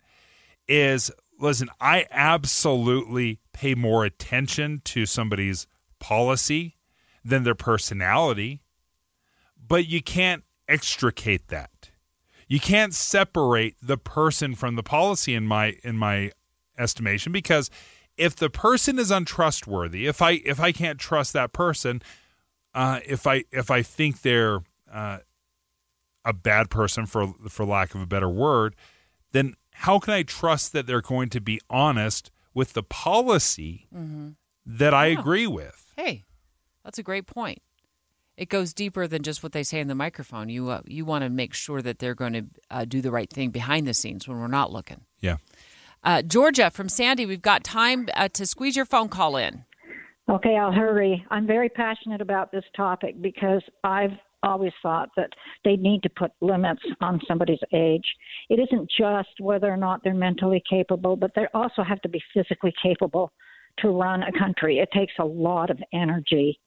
is 0.68 1.12
listen, 1.40 1.70
I 1.80 2.08
absolutely 2.12 3.40
pay 3.54 3.74
more 3.74 4.04
attention 4.04 4.82
to 4.86 5.06
somebody's 5.06 5.66
policy 6.00 6.78
than 7.24 7.44
their 7.44 7.56
personality, 7.56 8.62
but 9.68 9.88
you 9.88 10.02
can't 10.02 10.44
extricate 10.68 11.48
that. 11.48 11.90
You 12.48 12.60
can't 12.60 12.94
separate 12.94 13.76
the 13.82 13.98
person 13.98 14.54
from 14.54 14.76
the 14.76 14.84
policy 14.84 15.34
in 15.34 15.48
my 15.48 15.76
in 15.84 15.98
my 15.98 16.32
estimation 16.78 17.32
because 17.32 17.70
if 18.18 18.36
the 18.36 18.50
person 18.50 19.00
is 19.00 19.12
untrustworthy, 19.12 20.06
if 20.06 20.22
I 20.22 20.42
if 20.46 20.60
I 20.60 20.72
can't 20.72 21.00
trust 21.00 21.34
that 21.34 21.54
person, 21.54 22.02
uh, 22.74 23.00
if 23.06 23.26
I 23.26 23.46
if 23.52 23.72
I 23.72 23.82
think 23.82 24.22
they're 24.22 24.60
uh, 24.92 25.20
a 26.24 26.34
bad 26.34 26.70
person 26.70 27.06
for 27.06 27.34
for 27.50 27.66
lack 27.66 27.96
of 27.96 28.02
a 28.02 28.06
better 28.06 28.30
word, 28.30 28.76
then 29.32 29.56
how 29.72 30.00
can 30.00 30.14
I 30.14 30.24
trust 30.24 30.72
that 30.74 30.88
they're 30.88 31.02
going 31.02 31.30
to 31.30 31.42
be 31.42 31.60
honest 31.70 32.32
with 32.54 32.74
the 32.74 32.84
policy 32.84 33.88
mm-hmm. 33.94 34.30
That 34.66 34.94
I 34.94 35.08
yeah. 35.08 35.20
agree 35.20 35.48
with? 35.48 35.94
Hey, 35.96 36.26
that's 36.84 36.98
a 36.98 37.04
great 37.04 37.28
point. 37.28 37.62
It 38.38 38.50
goes 38.50 38.74
deeper 38.74 39.08
than 39.08 39.24
just 39.24 39.44
what 39.44 39.54
they 39.54 39.64
say 39.64 39.80
in 39.80 39.88
the 39.88 39.96
microphone. 39.96 40.50
You 40.50 40.70
uh, 40.70 40.82
you 40.86 41.06
want 41.06 41.24
to 41.24 41.30
make 41.30 41.54
sure 41.54 41.82
that 41.82 42.00
they're 42.00 42.16
going 42.16 42.34
to 42.34 42.46
uh, 42.70 42.86
do 42.86 43.02
the 43.02 43.12
right 43.12 43.30
thing 43.30 43.50
behind 43.50 43.88
the 43.88 43.94
scenes 43.94 44.28
when 44.28 44.40
we're 44.40 44.48
not 44.48 44.74
looking. 44.74 45.02
Yeah. 45.22 45.38
Uh, 46.04 46.22
Georgia 46.22 46.70
from 46.70 46.90
Sandy, 46.90 47.26
we've 47.26 47.42
got 47.42 47.64
time 47.64 48.10
uh, 48.14 48.28
to 48.30 48.46
squeeze 48.46 48.76
your 48.76 48.86
phone 48.86 49.10
call 49.10 49.38
in. 49.38 49.64
Okay, 50.30 50.58
I'll 50.58 50.72
hurry. 50.72 51.26
I'm 51.32 51.48
very 51.48 51.70
passionate 51.70 52.20
about 52.20 52.52
this 52.52 52.64
topic 52.76 53.22
because 53.22 53.62
I've 53.84 54.12
always 54.44 54.74
thought 54.82 55.10
that 55.18 55.30
they 55.64 55.76
need 55.76 56.04
to 56.04 56.10
put 56.10 56.32
limits 56.42 56.82
on 57.02 57.20
somebody's 57.28 57.60
age. 57.74 58.06
It 58.50 58.60
isn't 58.60 58.90
just 58.90 59.40
whether 59.40 59.68
or 59.68 59.78
not 59.78 60.04
they're 60.04 60.14
mentally 60.14 60.62
capable, 60.70 61.16
but 61.16 61.32
they 61.36 61.48
also 61.54 61.84
have 61.84 62.02
to 62.02 62.10
be 62.10 62.22
physically 62.34 62.74
capable 62.82 63.32
to 63.80 63.90
run 63.90 64.24
a 64.24 64.38
country. 64.38 64.80
It 64.80 64.90
takes 64.92 65.14
a 65.20 65.26
lot 65.26 65.70
of 65.70 65.80
energy. 65.94 66.60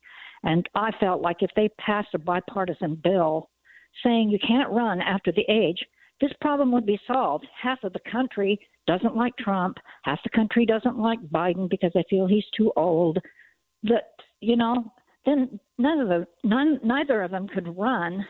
And 0.45 0.69
I 0.75 0.91
felt 1.01 1.21
like 1.21 1.39
if 1.43 1.51
they 1.57 1.69
passed 1.81 2.15
a 2.15 2.19
bipartisan 2.19 3.01
bill 3.03 3.51
saying 4.05 4.31
you 4.31 4.39
can't 4.47 4.71
run 4.71 5.01
after 5.01 5.33
the 5.33 5.45
age, 5.51 5.79
this 6.21 6.33
problem 6.41 6.73
would 6.73 6.87
be 6.87 7.01
solved. 7.07 7.47
Half 7.61 7.85
of 7.85 7.93
the 7.93 8.01
country 8.11 8.59
doesn't 8.87 9.17
like 9.17 9.37
Trump, 9.37 9.79
half 10.03 10.19
the 10.23 10.31
country 10.31 10.67
doesn't 10.67 10.99
like 10.99 11.21
Biden 11.33 11.69
because 11.69 11.93
they 11.95 12.05
feel 12.11 12.27
he's 12.27 12.45
too 12.57 12.73
old. 12.77 13.19
That 13.85 14.05
you 14.41 14.57
know, 14.57 14.93
then 15.27 15.61
none 15.79 16.01
of 16.01 16.09
the 16.09 16.27
none 16.43 16.81
neither 16.83 17.23
of 17.23 17.31
them 17.31 17.47
could 17.49 17.77
run 17.77 18.27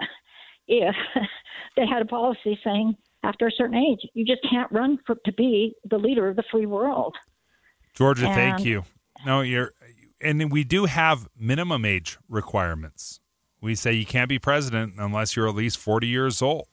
if 0.68 0.94
they 1.76 1.86
had 1.86 2.02
a 2.02 2.06
policy 2.06 2.58
saying 2.64 2.96
after 3.22 3.46
a 3.46 3.52
certain 3.52 3.76
age 3.76 4.00
you 4.14 4.24
just 4.24 4.42
can't 4.48 4.70
run 4.72 4.98
for 5.06 5.16
to 5.24 5.32
be 5.32 5.74
the 5.90 5.98
leader 5.98 6.28
of 6.28 6.36
the 6.36 6.44
free 6.50 6.66
world. 6.66 7.14
Georgia, 7.98 8.26
and, 8.26 8.34
thank 8.34 8.64
you. 8.64 8.84
No, 9.26 9.40
you're, 9.40 9.72
and 10.22 10.52
we 10.52 10.62
do 10.62 10.84
have 10.84 11.28
minimum 11.36 11.84
age 11.84 12.16
requirements. 12.28 13.18
We 13.60 13.74
say 13.74 13.92
you 13.92 14.06
can't 14.06 14.28
be 14.28 14.38
president 14.38 14.94
unless 14.98 15.34
you're 15.34 15.48
at 15.48 15.56
least 15.56 15.78
40 15.78 16.06
years 16.06 16.40
old. 16.40 16.68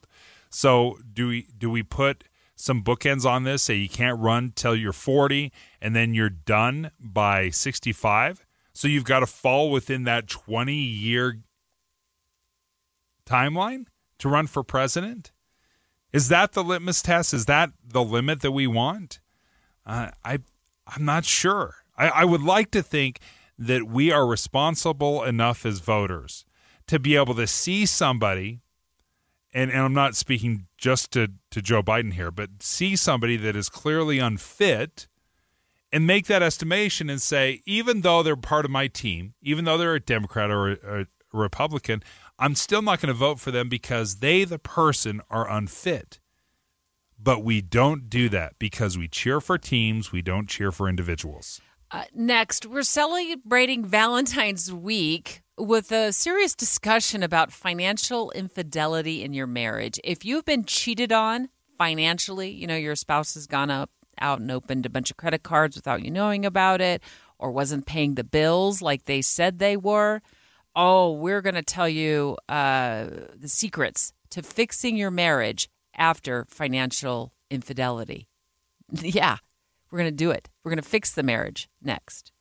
So 0.51 0.99
do 1.11 1.29
we 1.29 1.47
do 1.57 1.71
we 1.71 1.81
put 1.81 2.25
some 2.55 2.83
bookends 2.83 3.25
on 3.25 3.43
this? 3.43 3.63
Say 3.63 3.73
you 3.73 3.89
can't 3.89 4.19
run 4.19 4.53
till 4.55 4.75
you're 4.75 4.93
40 4.93 5.51
and 5.81 5.95
then 5.95 6.13
you're 6.13 6.29
done 6.29 6.91
by 6.99 7.49
65. 7.49 8.45
So 8.71 8.88
you've 8.88 9.03
got 9.03 9.21
to 9.21 9.25
fall 9.25 9.71
within 9.71 10.03
that 10.03 10.27
20 10.27 10.75
year 10.75 11.39
timeline 13.25 13.88
to 14.19 14.29
run 14.29 14.45
for 14.45 14.61
president. 14.61 15.31
Is 16.13 16.27
that 16.27 16.51
the 16.51 16.63
litmus 16.63 17.01
test? 17.01 17.33
Is 17.33 17.45
that 17.47 17.71
the 17.83 18.03
limit 18.03 18.41
that 18.41 18.51
we 18.51 18.67
want? 18.67 19.19
Uh, 19.88 20.11
I 20.23 20.39
I'm 20.88 21.06
not 21.06 21.26
sure. 21.26 21.76
I, 21.98 22.08
I 22.08 22.26
would 22.26 22.41
like 22.41 22.71
to 22.71 22.84
think 22.84 23.19
that 23.58 23.88
we 23.88 24.12
are 24.12 24.28
responsible 24.28 25.24
enough 25.24 25.65
as 25.65 25.80
voters 25.80 26.45
to 26.88 27.00
be 27.00 27.15
able 27.15 27.36
to 27.36 27.48
see 27.48 27.86
somebody, 27.86 28.62
and, 29.54 29.71
and 29.71 29.82
I'm 29.82 29.93
not 29.93 30.15
speaking 30.15 30.67
just 30.78 31.12
to, 31.13 31.30
to 31.52 31.62
Joe 31.62 31.82
Biden 31.82 32.13
here, 32.13 32.32
but 32.32 32.62
see 32.62 32.95
somebody 32.95 33.38
that 33.38 33.56
is 33.56 33.69
clearly 33.69 34.19
unfit 34.19 35.08
and 35.91 36.06
make 36.06 36.28
that 36.28 36.43
estimation 36.43 37.10
and 37.10 37.21
say, 37.21 37.62
even 37.65 38.02
though 38.02 38.21
they're 38.21 38.36
part 38.36 38.65
of 38.65 38.71
my 38.71 38.88
team, 38.88 39.34
even 39.41 39.65
though 39.65 39.78
they're 39.78 39.95
a 39.95 40.00
Democrat 40.00 40.52
or 40.52 40.71
a, 40.71 41.02
a 41.02 41.06
Republican, 41.32 42.04
I'm 42.38 42.56
still 42.56 42.82
not 42.82 43.00
going 43.00 43.08
to 43.08 43.17
vote 43.17 43.39
for 43.39 43.52
them 43.52 43.69
because 43.69 44.17
they, 44.17 44.43
the 44.43 44.60
person, 44.60 45.21
are 45.30 45.50
unfit. 45.50 46.19
But 47.17 47.43
we 47.43 47.62
don't 47.62 48.10
do 48.10 48.30
that 48.30 48.54
because 48.60 48.97
we 48.97 49.08
cheer 49.08 49.41
for 49.41 49.58
teams, 49.58 50.12
we 50.12 50.21
don't 50.21 50.47
cheer 50.47 50.71
for 50.71 50.88
individuals. 50.88 51.62
Uh, 51.91 52.04
next, 52.13 52.65
we're 52.65 52.84
celebrating 52.84 53.86
Valentine's 53.86 54.73
Week 54.73 55.41
with 55.58 55.91
a 55.91 56.12
serious 56.12 56.54
discussion 56.56 57.23
about 57.23 57.51
financial 57.51 58.32
infidelity 58.32 59.23
in 59.23 59.34
your 59.34 59.47
marriage. 59.47 59.99
If 60.04 60.25
you've 60.25 60.45
been 60.45 60.65
cheated 60.65 61.12
on 61.12 61.49
financially, 61.78 62.49
you 62.49 62.67
know, 62.67 62.75
your 62.75 62.95
spouse 62.95 63.36
has 63.36 63.47
gone 63.47 63.71
up 63.71 63.89
out 64.19 64.39
and 64.39 64.51
opened 64.51 64.86
a 64.86 64.89
bunch 64.89 65.12
of 65.12 65.17
credit 65.17 65.43
cards 65.43 65.75
without 65.75 66.04
you 66.04 66.12
knowing 66.12 66.45
about 66.45 66.82
it, 66.82 67.01
or 67.38 67.51
wasn't 67.51 67.86
paying 67.86 68.15
the 68.15 68.23
bills 68.23 68.82
like 68.82 69.06
they 69.06 69.21
said 69.21 69.60
they 69.60 69.78
were. 69.78 70.21
Oh, 70.75 71.12
we're 71.13 71.41
going 71.41 71.56
to 71.56 71.62
tell 71.62 71.88
you 71.88 72.38
uh, 72.49 73.08
the 73.36 73.47
secrets 73.47 74.13
to 74.32 74.41
fixing 74.41 74.97
your 74.97 75.12
marriage 75.12 75.69
after 75.97 76.45
financial 76.49 77.34
infidelity. 77.49 78.27
yeah, 78.91 79.38
we're 79.89 79.99
going 79.99 80.12
to 80.12 80.15
do 80.15 80.31
it. 80.31 80.49
We're 80.63 80.71
going 80.71 80.81
to 80.81 80.89
fix 80.89 81.13
the 81.13 81.23
marriage 81.23 81.69
next. 81.81 82.31